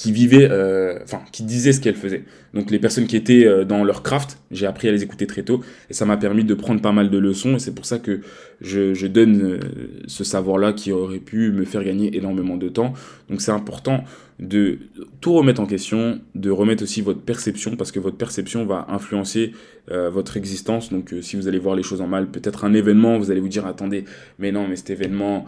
qui 0.00 0.12
vivaient, 0.12 0.48
euh, 0.50 0.98
enfin, 1.04 1.20
qui 1.30 1.42
disaient 1.42 1.74
ce 1.74 1.80
qu'elles 1.82 1.94
faisaient. 1.94 2.24
Donc 2.54 2.70
les 2.70 2.78
personnes 2.78 3.06
qui 3.06 3.16
étaient 3.16 3.44
euh, 3.44 3.66
dans 3.66 3.84
leur 3.84 4.02
craft, 4.02 4.38
j'ai 4.50 4.64
appris 4.64 4.88
à 4.88 4.92
les 4.92 5.02
écouter 5.02 5.26
très 5.26 5.42
tôt 5.42 5.60
et 5.90 5.92
ça 5.92 6.06
m'a 6.06 6.16
permis 6.16 6.42
de 6.42 6.54
prendre 6.54 6.80
pas 6.80 6.92
mal 6.92 7.10
de 7.10 7.18
leçons 7.18 7.56
et 7.56 7.58
c'est 7.58 7.74
pour 7.74 7.84
ça 7.84 7.98
que 7.98 8.20
je, 8.62 9.06
donne 9.06 9.42
euh, 9.42 9.58
ce 10.06 10.24
savoir-là 10.24 10.72
qui 10.72 10.90
aurait 10.90 11.18
pu 11.18 11.52
me 11.52 11.66
faire 11.66 11.84
gagner 11.84 12.16
énormément 12.16 12.56
de 12.56 12.70
temps. 12.70 12.94
Donc 13.28 13.42
c'est 13.42 13.50
important 13.50 14.02
de 14.40 14.78
tout 15.20 15.34
remettre 15.34 15.60
en 15.60 15.66
question, 15.66 16.20
de 16.34 16.50
remettre 16.50 16.82
aussi 16.82 17.02
votre 17.02 17.20
perception 17.20 17.76
parce 17.76 17.92
que 17.92 18.00
votre 18.00 18.16
perception 18.16 18.64
va 18.64 18.86
influencer 18.88 19.52
votre 19.88 20.36
existence. 20.36 20.90
Donc 20.90 21.14
si 21.20 21.36
vous 21.36 21.46
allez 21.46 21.58
voir 21.58 21.76
les 21.76 21.82
choses 21.82 22.00
en 22.00 22.06
mal, 22.06 22.30
peut-être 22.30 22.64
un 22.64 22.72
événement, 22.72 23.18
vous 23.18 23.30
allez 23.30 23.40
vous 23.40 23.48
dire 23.48 23.66
attendez, 23.66 24.04
mais 24.38 24.50
non, 24.50 24.66
mais 24.66 24.76
cet 24.76 24.90
événement, 24.90 25.44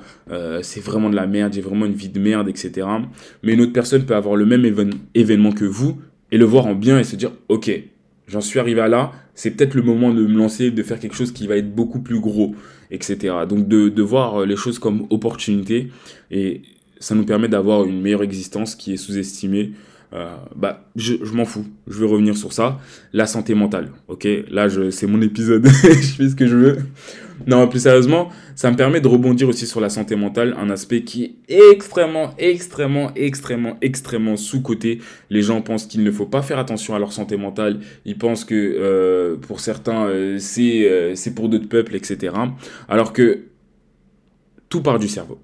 c'est 0.63 0.81
vraiment 0.81 1.09
de 1.09 1.17
la 1.17 1.27
merde, 1.27 1.55
j'ai 1.55 1.63
vraiment 1.63 1.87
une 1.87 1.95
vie 1.95 2.11
de 2.11 2.21
merde, 2.21 2.49
etc. 2.49 2.87
Mais 3.43 3.55
une 3.55 3.63
autre 3.63 3.73
personne 3.73 4.05
peut 4.05 4.15
avoir 4.15 4.37
le 4.37 4.45
même 4.45 4.65
événement 5.15 5.53
que 5.53 5.65
vous 5.65 5.99
et 6.31 6.37
le 6.37 6.45
voir 6.45 6.67
en 6.67 6.75
bien 6.75 6.99
et 6.99 7.05
se 7.05 7.17
dire, 7.17 7.33
ok, 7.49 7.71
j'en 8.27 8.41
suis 8.41 8.59
arrivé 8.59 8.81
à 8.81 8.89
là, 8.89 9.13
c'est 9.35 9.53
peut-être 9.53 9.75
le 9.75 9.83
moment 9.83 10.13
de 10.13 10.27
me 10.27 10.37
lancer, 10.37 10.71
de 10.71 10.83
faire 10.83 10.99
quelque 10.99 11.15
chose 11.15 11.33
qui 11.33 11.47
va 11.47 11.57
être 11.57 11.75
beaucoup 11.75 12.01
plus 12.01 12.21
gros, 12.21 12.55
etc. 12.91 13.35
Donc 13.49 13.69
de, 13.69 13.89
de 13.89 14.03
voir 14.03 14.45
les 14.45 14.57
choses 14.57 14.79
comme 14.79 15.07
opportunité 15.09 15.89
et 16.31 16.61
ça 17.03 17.15
nous 17.15 17.25
permet 17.25 17.49
d'avoir 17.49 17.85
une 17.85 18.01
meilleure 18.01 18.23
existence 18.23 18.75
qui 18.75 18.95
est 18.95 18.97
sous-estimée. 18.97 19.73
Euh, 20.15 20.37
bah, 20.55 20.85
je, 20.95 21.15
m'en 21.33 21.45
fous. 21.45 21.67
Je 21.89 21.99
vais 21.99 22.07
revenir 22.07 22.37
sur 22.37 22.53
ça. 22.53 22.79
La 23.13 23.27
santé 23.27 23.55
mentale. 23.55 23.91
Ok, 24.09 24.29
là, 24.51 24.69
c'est 24.91 25.07
mon 25.07 25.21
épisode. 25.21 25.67
je 25.83 26.15
fais 26.15 26.29
ce 26.29 26.37
que 26.37 26.47
je 26.47 26.57
veux. 26.57 26.79
Non, 27.47 27.67
plus 27.67 27.81
sérieusement, 27.81 28.29
ça 28.55 28.71
me 28.71 28.77
permet 28.77 29.01
de 29.01 29.09
rebondir 29.09 29.49
aussi 29.49 29.67
sur 29.67 29.81
la 29.81 29.89
santé 29.89 30.15
mentale, 30.15 30.55
un 30.61 30.71
aspect 30.71 31.03
qui 31.03 31.39
est 31.49 31.73
extrêmement, 31.73 32.35
extrêmement, 32.39 33.11
extrêmement, 33.17 33.77
extrêmement 33.81 34.37
sous-coté. 34.37 35.01
Les 35.31 35.43
gens 35.43 35.61
pensent 35.61 35.87
qu'il 35.87 36.05
ne 36.05 36.11
faut 36.13 36.27
pas 36.27 36.43
faire 36.43 36.59
attention 36.59 36.95
à 36.95 37.01
leur 37.01 37.13
santé 37.13 37.37
mentale. 37.37 37.81
Ils 38.05 38.17
pensent 38.17 38.45
que 38.45 38.55
euh, 38.55 39.37
pour 39.37 39.59
certains, 39.59 40.07
euh, 40.07 40.39
euh, 40.59 41.13
c'est 41.17 41.35
pour 41.35 41.49
d'autres 41.49 41.69
peuples, 41.69 41.97
etc. 41.97 42.35
Alors 42.89 43.13
que 43.13 43.47
tout 44.69 44.83
part 44.83 44.99
du 45.01 45.09
cerveau 45.09 45.41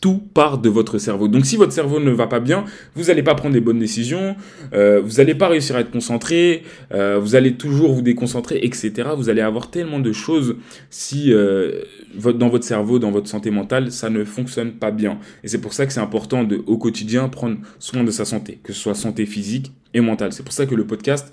tout 0.00 0.18
part 0.18 0.58
de 0.58 0.68
votre 0.68 0.98
cerveau. 0.98 1.28
Donc 1.28 1.46
si 1.46 1.56
votre 1.56 1.72
cerveau 1.72 2.00
ne 2.00 2.10
va 2.10 2.26
pas 2.26 2.40
bien, 2.40 2.64
vous 2.94 3.04
n'allez 3.04 3.22
pas 3.22 3.34
prendre 3.34 3.54
des 3.54 3.60
bonnes 3.60 3.78
décisions, 3.78 4.36
euh, 4.72 5.00
vous 5.00 5.16
n'allez 5.16 5.34
pas 5.34 5.48
réussir 5.48 5.76
à 5.76 5.80
être 5.80 5.90
concentré, 5.90 6.62
euh, 6.92 7.18
vous 7.18 7.34
allez 7.34 7.54
toujours 7.54 7.92
vous 7.92 8.02
déconcentrer, 8.02 8.60
etc. 8.62 9.10
Vous 9.16 9.28
allez 9.28 9.40
avoir 9.40 9.70
tellement 9.70 9.98
de 9.98 10.12
choses 10.12 10.56
si 10.90 11.32
euh, 11.32 11.82
dans 12.14 12.48
votre 12.48 12.64
cerveau, 12.64 12.98
dans 12.98 13.10
votre 13.10 13.28
santé 13.28 13.50
mentale, 13.50 13.90
ça 13.90 14.10
ne 14.10 14.24
fonctionne 14.24 14.72
pas 14.72 14.90
bien. 14.90 15.18
Et 15.44 15.48
c'est 15.48 15.60
pour 15.60 15.72
ça 15.72 15.86
que 15.86 15.92
c'est 15.92 16.00
important 16.00 16.44
de, 16.44 16.62
au 16.66 16.76
quotidien, 16.76 17.28
prendre 17.28 17.56
soin 17.78 18.04
de 18.04 18.10
sa 18.10 18.24
santé, 18.24 18.58
que 18.62 18.72
ce 18.72 18.80
soit 18.80 18.94
santé 18.94 19.26
physique 19.26 19.72
et 19.94 20.00
mentale. 20.00 20.32
C'est 20.32 20.42
pour 20.42 20.52
ça 20.52 20.66
que 20.66 20.74
le 20.74 20.86
podcast, 20.86 21.32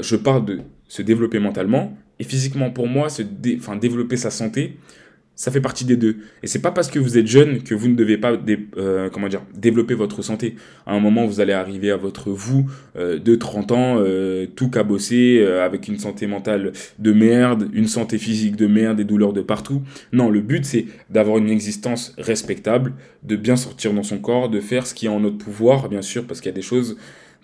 je 0.00 0.16
parle 0.16 0.46
de 0.46 0.60
se 0.88 1.02
développer 1.02 1.38
mentalement 1.38 1.96
et 2.18 2.24
physiquement. 2.24 2.70
Pour 2.70 2.86
moi, 2.86 3.08
se 3.08 3.22
enfin, 3.56 3.76
développer 3.76 4.16
sa 4.16 4.30
santé, 4.30 4.76
ça 5.36 5.50
fait 5.50 5.60
partie 5.60 5.84
des 5.84 5.96
deux. 5.96 6.18
Et 6.42 6.46
c'est 6.46 6.60
pas 6.60 6.70
parce 6.70 6.88
que 6.88 6.98
vous 6.98 7.18
êtes 7.18 7.26
jeune 7.26 7.62
que 7.62 7.74
vous 7.74 7.88
ne 7.88 7.94
devez 7.94 8.18
pas 8.18 8.32
euh, 8.76 9.10
comment 9.10 9.28
dire, 9.28 9.42
développer 9.54 9.94
votre 9.94 10.22
santé. 10.22 10.54
À 10.86 10.94
un 10.94 11.00
moment, 11.00 11.26
vous 11.26 11.40
allez 11.40 11.52
arriver 11.52 11.90
à 11.90 11.96
votre 11.96 12.30
vous 12.30 12.70
euh, 12.96 13.18
de 13.18 13.34
30 13.34 13.72
ans, 13.72 13.96
euh, 13.98 14.46
tout 14.54 14.70
cabossé, 14.70 15.44
avec 15.44 15.88
une 15.88 15.98
santé 15.98 16.26
mentale 16.26 16.72
de 16.98 17.12
merde, 17.12 17.68
une 17.72 17.88
santé 17.88 18.18
physique 18.18 18.56
de 18.56 18.66
merde, 18.66 18.96
des 18.96 19.04
douleurs 19.04 19.32
de 19.32 19.42
partout. 19.42 19.82
Non, 20.12 20.30
le 20.30 20.40
but, 20.40 20.64
c'est 20.64 20.86
d'avoir 21.10 21.38
une 21.38 21.50
existence 21.50 22.14
respectable, 22.18 22.94
de 23.24 23.36
bien 23.36 23.56
sortir 23.56 23.92
dans 23.92 24.02
son 24.02 24.18
corps, 24.18 24.48
de 24.48 24.60
faire 24.60 24.86
ce 24.86 24.94
qui 24.94 25.06
est 25.06 25.10
en 25.10 25.20
notre 25.20 25.38
pouvoir, 25.38 25.88
bien 25.88 26.02
sûr, 26.02 26.26
parce 26.26 26.40
qu'il 26.40 26.50
y 26.50 26.54
a 26.54 26.56
des 26.56 26.62
choses 26.62 26.96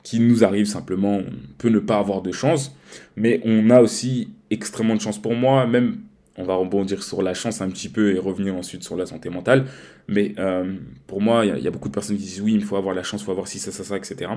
qui 0.02 0.20
nous 0.20 0.44
arrivent 0.44 0.66
simplement. 0.66 1.18
On 1.18 1.24
peut 1.58 1.68
ne 1.68 1.78
pas 1.78 1.98
avoir 1.98 2.22
de 2.22 2.32
chance, 2.32 2.74
mais 3.16 3.40
on 3.44 3.70
a 3.70 3.80
aussi 3.80 4.30
extrêmement 4.50 4.94
de 4.94 5.00
chance 5.00 5.20
pour 5.20 5.34
moi, 5.34 5.66
même 5.66 5.98
on 6.40 6.44
va 6.44 6.54
rebondir 6.54 7.02
sur 7.02 7.22
la 7.22 7.34
chance 7.34 7.60
un 7.60 7.68
petit 7.68 7.88
peu 7.88 8.14
et 8.14 8.18
revenir 8.18 8.54
ensuite 8.54 8.82
sur 8.82 8.96
la 8.96 9.06
santé 9.06 9.28
mentale. 9.28 9.66
Mais 10.08 10.34
euh, 10.38 10.74
pour 11.06 11.20
moi, 11.20 11.44
il 11.44 11.62
y, 11.62 11.68
a 11.68 11.70
beaucoup 11.70 11.88
de 11.88 11.94
personnes 11.94 12.16
qui 12.16 12.24
disent 12.24 12.40
oui, 12.40 12.54
il 12.54 12.64
faut 12.64 12.76
avoir 12.76 12.94
la 12.94 13.02
chance, 13.02 13.20
il 13.20 13.24
faut 13.24 13.32
avoir 13.32 13.48
ci, 13.48 13.58
ça, 13.58 13.70
ça, 13.70 13.84
ça, 13.84 13.96
etc. 13.96 14.30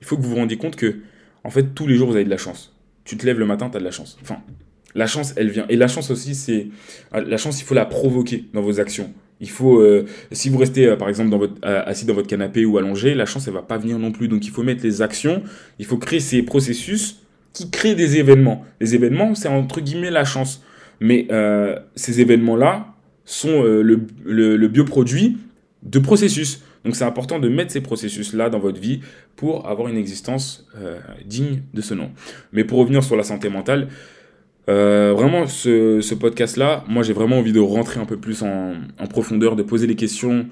Il 0.00 0.06
faut 0.06 0.16
que 0.16 0.22
vous 0.22 0.30
vous 0.30 0.36
rendiez 0.36 0.56
compte 0.56 0.76
que, 0.76 0.96
en 1.44 1.50
fait, 1.50 1.74
tous 1.74 1.86
les 1.86 1.94
jours, 1.94 2.08
vous 2.08 2.16
avez 2.16 2.24
de 2.24 2.30
la 2.30 2.38
chance. 2.38 2.74
Tu 3.04 3.16
te 3.16 3.26
lèves 3.26 3.38
le 3.38 3.46
matin, 3.46 3.68
tu 3.68 3.76
as 3.76 3.80
de 3.80 3.84
la 3.84 3.90
chance. 3.90 4.18
Enfin, 4.22 4.38
la 4.94 5.06
chance, 5.06 5.34
elle 5.36 5.50
vient. 5.50 5.66
Et 5.68 5.76
la 5.76 5.88
chance 5.88 6.10
aussi, 6.10 6.34
c'est. 6.34 6.68
La 7.12 7.36
chance, 7.36 7.60
il 7.60 7.64
faut 7.64 7.74
la 7.74 7.84
provoquer 7.84 8.46
dans 8.54 8.62
vos 8.62 8.80
actions. 8.80 9.12
Il 9.40 9.50
faut, 9.50 9.80
euh, 9.80 10.06
si 10.30 10.48
vous 10.48 10.58
restez 10.58 10.86
euh, 10.86 10.96
par 10.96 11.08
exemple 11.08 11.36
assis 11.62 12.06
dans 12.06 12.14
votre 12.14 12.28
canapé 12.28 12.64
ou 12.64 12.78
allongé, 12.78 13.12
la 13.12 13.26
chance 13.26 13.48
elle 13.48 13.54
va 13.54 13.62
pas 13.62 13.76
venir 13.76 13.98
non 13.98 14.12
plus. 14.12 14.28
Donc 14.28 14.46
il 14.46 14.50
faut 14.50 14.62
mettre 14.62 14.84
les 14.84 15.02
actions, 15.02 15.42
il 15.80 15.84
faut 15.84 15.98
créer 15.98 16.20
ces 16.20 16.42
processus 16.42 17.22
qui 17.52 17.70
créent 17.70 17.96
des 17.96 18.18
événements. 18.18 18.64
Les 18.80 18.94
événements, 18.94 19.34
c'est 19.34 19.48
entre 19.48 19.80
guillemets 19.80 20.10
la 20.10 20.24
chance. 20.24 20.62
Mais 21.02 21.26
euh, 21.32 21.76
ces 21.96 22.20
événements-là 22.20 22.94
sont 23.24 23.64
euh, 23.64 23.82
le, 23.82 24.06
le, 24.24 24.68
bioproduit 24.68 25.36
de 25.82 25.98
processus. 25.98 26.62
Donc 26.84 26.94
c'est 26.94 27.04
important 27.04 27.40
de 27.40 27.48
mettre 27.48 27.72
ces 27.72 27.80
processus-là 27.80 28.50
dans 28.50 28.60
votre 28.60 28.80
vie 28.80 29.00
pour 29.34 29.68
avoir 29.68 29.88
une 29.88 29.96
existence 29.96 30.64
euh, 30.80 31.00
digne 31.26 31.62
de 31.74 31.80
ce 31.80 31.94
nom. 31.94 32.12
Mais 32.52 32.62
pour 32.62 32.78
revenir 32.78 33.02
sur 33.02 33.16
la 33.16 33.24
santé 33.24 33.48
mentale, 33.48 33.88
vraiment 34.68 35.48
ce, 35.48 36.00
ce 36.00 36.14
podcast-là, 36.14 36.84
moi 36.88 37.02
j'ai 37.02 37.12
vraiment 37.12 37.38
envie 37.38 37.52
de 37.52 37.58
rentrer 37.58 37.98
un 37.98 38.04
peu 38.04 38.16
plus 38.16 38.44
en, 38.44 38.74
profondeur, 39.10 39.56
de 39.56 39.64
poser 39.64 39.88
les 39.88 39.96
questions 39.96 40.46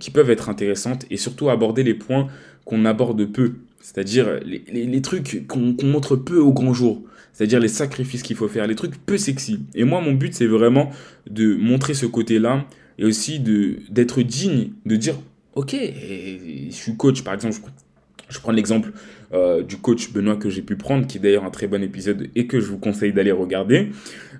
qui 0.00 0.10
peuvent 0.10 0.30
être 0.30 0.48
intéressantes 0.50 1.06
et 1.08 1.16
surtout 1.16 1.48
aborder 1.48 1.84
les 1.84 1.94
points 1.94 2.26
qu'on 2.64 2.84
aborde 2.84 3.24
peu. 3.26 3.52
C'est-à-dire 3.80 4.40
les, 4.44 4.64
les 4.68 5.02
trucs 5.02 5.46
qu'on 5.46 5.76
montre 5.84 6.16
peu 6.16 6.38
au 6.38 6.52
grand 6.52 6.74
jour 6.74 7.02
c'est-à-dire 7.32 7.60
les 7.60 7.68
sacrifices 7.68 8.22
qu'il 8.22 8.36
faut 8.36 8.48
faire, 8.48 8.66
les 8.66 8.74
trucs 8.74 8.96
peu 9.04 9.16
sexy. 9.16 9.60
Et 9.74 9.84
moi, 9.84 10.00
mon 10.00 10.12
but, 10.12 10.34
c'est 10.34 10.46
vraiment 10.46 10.90
de 11.28 11.54
montrer 11.54 11.94
ce 11.94 12.06
côté-là 12.06 12.66
et 12.98 13.04
aussi 13.04 13.40
d'être 13.40 14.22
digne, 14.22 14.72
de 14.84 14.96
dire, 14.96 15.14
ok, 15.54 15.74
je 15.74 16.70
suis 16.70 16.96
coach, 16.96 17.22
par 17.22 17.34
exemple, 17.34 17.56
je, 18.28 18.38
prends 18.38 18.52
l'exemple 18.52 18.92
euh, 19.32 19.62
du 19.62 19.76
coach 19.76 20.12
Benoît 20.12 20.36
que 20.36 20.50
j'ai 20.50 20.62
pu 20.62 20.76
prendre, 20.76 21.06
qui 21.06 21.18
est 21.18 21.20
d'ailleurs 21.20 21.44
un 21.44 21.50
très 21.50 21.66
bon 21.66 21.82
épisode 21.82 22.28
et 22.34 22.46
que 22.46 22.60
je 22.60 22.66
vous 22.66 22.78
conseille 22.78 23.12
d'aller 23.12 23.32
regarder. 23.32 23.90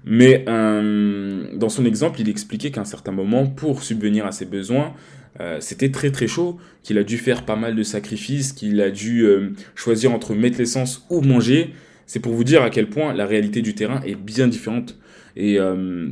Mais 0.05 0.45
euh, 0.49 1.47
dans 1.55 1.69
son 1.69 1.85
exemple, 1.85 2.21
il 2.21 2.29
expliquait 2.29 2.71
qu'à 2.71 2.83
un 2.83 2.87
certain 2.87 3.13
moment, 3.13 3.47
pour 3.47 3.83
subvenir 3.83 4.27
à 4.27 4.33
ses 4.33 4.47
besoins, 4.47 4.95
euh, 5.41 5.59
c'était 5.61 5.91
très 5.91 6.11
très 6.11 6.27
chaud, 6.27 6.59
qu'il 6.83 6.99
a 6.99 7.05
dû 7.05 7.17
faire 7.17 7.45
pas 7.45 7.57
mal 7.57 7.75
de 7.75 7.83
sacrifices, 7.83 8.53
qu'il 8.53 8.81
a 8.83 8.91
dû 8.91 9.27
choisir 9.75 10.13
entre 10.13 10.35
mettre 10.35 10.59
l'essence 10.59 11.07
ou 11.09 11.23
manger. 11.23 11.73
C'est 12.13 12.21
pour 12.21 12.35
vous 12.35 12.45
dire 12.45 12.63
à 12.63 12.69
quel 12.69 12.91
point 12.91 13.15
la 13.15 13.25
réalité 13.25 13.63
du 13.63 13.75
terrain 13.75 14.03
est 14.03 14.17
bien 14.17 14.47
différente. 14.47 14.99
Et 15.35 15.57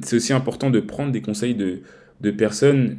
c'est 0.00 0.16
aussi 0.16 0.32
important 0.32 0.70
de 0.70 0.80
prendre 0.80 1.12
des 1.12 1.20
conseils 1.20 1.54
de, 1.54 1.80
de 2.22 2.30
personnes, 2.30 2.96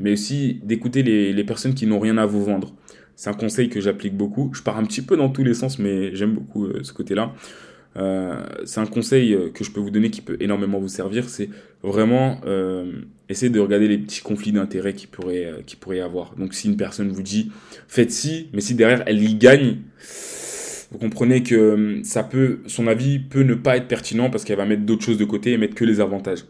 mais 0.00 0.12
aussi 0.12 0.58
d'écouter 0.64 1.02
les, 1.02 1.34
les 1.34 1.44
personnes 1.44 1.74
qui 1.74 1.86
n'ont 1.86 2.00
rien 2.00 2.16
à 2.16 2.24
vous 2.24 2.42
vendre. 2.42 2.72
C'est 3.14 3.28
un 3.28 3.34
conseil 3.34 3.68
que 3.68 3.78
j'applique 3.78 4.16
beaucoup. 4.16 4.50
Je 4.54 4.62
pars 4.62 4.78
un 4.78 4.84
petit 4.84 5.02
peu 5.02 5.18
dans 5.18 5.28
tous 5.28 5.44
les 5.44 5.52
sens, 5.52 5.78
mais 5.78 6.14
j'aime 6.14 6.32
beaucoup 6.32 6.64
euh, 6.64 6.80
ce 6.82 6.94
côté-là. 6.94 7.34
Euh, 7.98 8.42
c'est 8.64 8.80
un 8.80 8.86
conseil 8.86 9.34
euh, 9.34 9.50
que 9.50 9.62
je 9.62 9.70
peux 9.70 9.80
vous 9.80 9.90
donner 9.90 10.10
qui 10.10 10.22
peut 10.22 10.38
énormément 10.40 10.78
vous 10.78 10.88
servir. 10.88 11.28
C'est 11.28 11.50
vraiment 11.82 12.40
essayer 13.28 13.50
de 13.50 13.60
regarder 13.60 13.86
les 13.86 13.98
petits 13.98 14.22
conflits 14.22 14.52
d'intérêts 14.52 14.94
qui 14.94 15.06
pourraient, 15.06 15.62
qui 15.66 15.76
pourrait 15.76 15.98
y 15.98 16.00
avoir. 16.00 16.34
Donc 16.36 16.54
si 16.54 16.68
une 16.68 16.78
personne 16.78 17.10
vous 17.10 17.22
dit 17.22 17.52
faites 17.86 18.10
ci, 18.10 18.48
mais 18.54 18.62
si 18.62 18.74
derrière 18.74 19.02
elle 19.04 19.22
y 19.22 19.34
gagne, 19.34 19.76
vous 20.94 21.00
comprenez 21.00 21.42
que 21.42 22.02
ça 22.04 22.22
peut, 22.22 22.60
son 22.68 22.86
avis 22.86 23.18
peut 23.18 23.42
ne 23.42 23.54
pas 23.54 23.76
être 23.76 23.88
pertinent 23.88 24.30
parce 24.30 24.44
qu'elle 24.44 24.58
va 24.58 24.64
mettre 24.64 24.82
d'autres 24.82 25.04
choses 25.04 25.18
de 25.18 25.24
côté 25.24 25.50
et 25.50 25.58
mettre 25.58 25.74
que 25.74 25.84
les 25.84 26.00
avantages. 26.00 26.44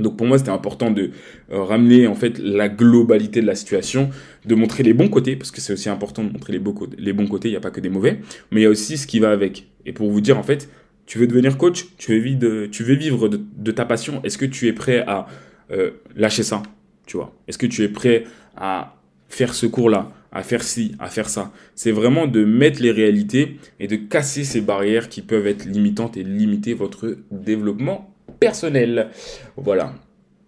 Donc 0.00 0.16
pour 0.16 0.26
moi, 0.26 0.38
c'était 0.38 0.50
important 0.50 0.90
de 0.90 1.10
euh, 1.52 1.62
ramener 1.62 2.08
en 2.08 2.16
fait 2.16 2.40
la 2.40 2.68
globalité 2.68 3.40
de 3.40 3.46
la 3.46 3.54
situation, 3.54 4.10
de 4.44 4.56
montrer 4.56 4.82
les 4.82 4.92
bons 4.92 5.06
côtés, 5.06 5.36
parce 5.36 5.52
que 5.52 5.60
c'est 5.60 5.72
aussi 5.72 5.88
important 5.88 6.24
de 6.24 6.32
montrer 6.32 6.52
les, 6.52 6.58
bons 6.58 6.72
côtés. 6.72 6.96
Les 6.98 7.12
bons 7.12 7.28
côtés, 7.28 7.46
il 7.46 7.52
n'y 7.52 7.56
a 7.56 7.60
pas 7.60 7.70
que 7.70 7.80
des 7.80 7.90
mauvais, 7.90 8.18
mais 8.50 8.62
il 8.62 8.64
y 8.64 8.66
a 8.66 8.70
aussi 8.70 8.98
ce 8.98 9.06
qui 9.06 9.20
va 9.20 9.30
avec. 9.30 9.68
Et 9.86 9.92
pour 9.92 10.10
vous 10.10 10.20
dire 10.20 10.36
en 10.36 10.42
fait, 10.42 10.68
tu 11.06 11.18
veux 11.18 11.28
devenir 11.28 11.56
coach, 11.56 11.86
tu 11.96 12.10
veux 12.10 12.18
vivre 12.18 12.40
de, 12.40 12.66
tu 12.66 12.82
veux 12.82 12.96
vivre 12.96 13.28
de, 13.28 13.70
ta 13.70 13.84
passion, 13.84 14.20
est-ce 14.24 14.36
que 14.36 14.46
tu 14.46 14.66
es 14.66 14.72
prêt 14.72 15.04
à 15.06 15.28
euh, 15.70 15.92
lâcher 16.16 16.42
ça 16.42 16.64
Tu 17.06 17.16
vois? 17.18 17.32
Est-ce 17.46 17.58
que 17.58 17.66
tu 17.66 17.84
es 17.84 17.88
prêt 17.88 18.24
à 18.56 18.96
faire 19.28 19.54
ce 19.54 19.66
cours-là, 19.66 20.10
à 20.32 20.42
faire 20.42 20.62
ci, 20.62 20.94
à 20.98 21.08
faire 21.08 21.28
ça 21.28 21.52
C'est 21.74 21.92
vraiment 21.92 22.26
de 22.26 22.44
mettre 22.44 22.82
les 22.82 22.92
réalités 22.92 23.56
et 23.78 23.86
de 23.86 23.96
casser 23.96 24.44
ces 24.44 24.60
barrières 24.60 25.08
qui 25.08 25.22
peuvent 25.22 25.46
être 25.46 25.64
limitantes 25.64 26.16
et 26.16 26.22
limiter 26.22 26.74
votre 26.74 27.16
développement 27.30 28.14
personnel. 28.38 29.08
Voilà. 29.56 29.94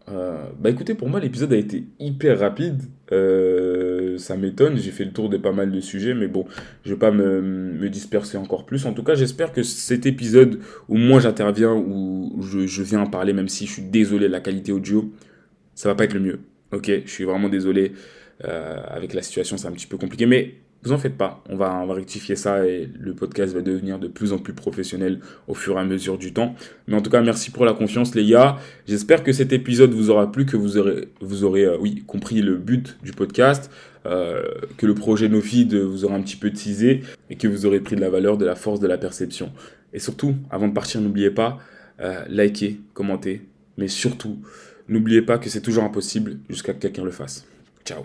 Euh, 0.09 0.47
bah 0.59 0.71
écoutez, 0.71 0.95
pour 0.95 1.09
moi 1.09 1.21
l'épisode 1.21 1.53
a 1.53 1.57
été 1.57 1.85
hyper 1.99 2.39
rapide. 2.41 2.83
Euh, 3.13 4.19
ça 4.19 4.37
m'étonne, 4.37 4.77
j'ai 4.77 4.91
fait 4.91 5.05
le 5.05 5.13
tour 5.13 5.29
de 5.29 5.37
pas 5.37 5.53
mal 5.53 5.71
de 5.71 5.81
sujets, 5.81 6.15
mais 6.15 6.27
bon, 6.27 6.47
je 6.85 6.91
vais 6.93 6.99
pas 6.99 7.11
me, 7.11 7.89
disperser 7.89 8.37
encore 8.37 8.67
plus. 8.67 8.87
En 8.87 8.95
tout 8.95 9.03
cas, 9.03 9.15
j'espère 9.15 9.53
que 9.53 9.63
cet 9.63 10.07
épisode 10.07 10.61
où 10.89 10.97
moi 10.97 11.21
j'interviens, 11.21 11.73
où 11.73 12.41
je, 12.43 12.67
je 12.67 12.83
viens 12.83 13.01
en 13.01 13.07
parler, 13.07 13.33
même 13.33 13.49
si 13.49 13.67
je 13.67 13.73
suis 13.73 13.83
désolé 13.83 14.29
la 14.29 14.41
qualité 14.41 14.73
audio, 14.73 15.13
ça 15.75 15.89
va 15.89 15.95
pas 15.95 16.05
être 16.05 16.15
le 16.15 16.21
mieux. 16.21 16.41
Ok, 16.73 16.91
je 17.05 17.11
suis 17.11 17.25
vraiment 17.25 17.49
désolé. 17.49 17.93
Euh, 18.45 18.83
avec 18.89 19.15
la 19.15 19.23
situation, 19.23 19.57
c'est 19.57 19.69
un 19.69 19.73
petit 19.73 19.87
peu 19.87 19.97
compliqué, 19.97 20.27
mais 20.27 20.55
vous 20.85 20.93
en 20.93 20.99
faites 20.99 21.17
pas, 21.17 21.45
on 21.49 21.57
va, 21.57 21.85
rectifier 21.93 22.35
ça 22.35 22.67
et 22.67 22.89
le 22.99 23.15
podcast 23.15 23.55
va 23.55 23.61
devenir 23.61 24.01
de 24.01 24.09
plus 24.09 24.33
en 24.33 24.39
plus 24.39 24.53
professionnel 24.53 25.21
au 25.47 25.55
fur 25.55 25.77
et 25.77 25.81
à 25.81 25.85
mesure 25.85 26.19
du 26.19 26.33
temps. 26.33 26.57
Mais 26.89 26.97
en 26.97 27.03
tout 27.03 27.11
cas, 27.11 27.23
merci 27.23 27.51
pour 27.53 27.65
la 27.65 27.73
confiance 27.73 28.17
les 28.17 28.27
gars. 28.27 28.59
J'espère 28.89 29.23
que 29.23 29.33
cet 29.33 29.53
épisode 29.53 29.93
vous 29.93 30.11
aura 30.11 30.33
plu, 30.33 30.45
que 30.45 30.57
vous 30.57 30.79
aurez, 30.79 31.09
vous 31.21 31.45
aurez 31.45 31.65
euh, 31.65 31.79
compris 32.07 32.43
le 32.43 32.57
but 32.57 32.99
du 33.05 33.13
podcast, 33.13 33.71
euh, 34.07 34.43
que 34.77 34.87
le 34.87 34.95
projet 34.95 35.29
NoFeed 35.29 35.75
vous 35.75 36.05
aura 36.05 36.17
un 36.17 36.23
petit 36.23 36.37
peu 36.37 36.51
teasé 36.51 37.03
et 37.31 37.37
que 37.37 37.47
vous 37.47 37.65
aurez 37.65 37.79
pris 37.79 37.95
de 37.95 38.01
la 38.01 38.11
valeur, 38.11 38.37
de 38.37 38.45
la 38.45 38.57
force, 38.57 38.81
de 38.81 38.89
la 38.89 38.99
perception. 38.99 39.53
Et 39.93 40.01
surtout, 40.01 40.35
avant 40.51 40.67
de 40.67 40.75
partir, 40.75 41.01
n'oubliez 41.01 41.31
pas, 41.31 41.59
euh, 42.01 42.25
likez, 42.29 42.81
commentez, 42.93 43.43
mais 43.77 43.87
surtout, 43.87 44.39
n'oubliez 44.89 45.23
pas 45.23 45.39
que 45.39 45.49
c'est 45.49 45.61
toujours 45.61 45.85
impossible 45.85 46.39
jusqu'à 46.49 46.75
que 46.75 46.81
quelqu'un 46.81 47.05
le 47.05 47.13
fasse. 47.13 47.47
Ciao 47.85 48.05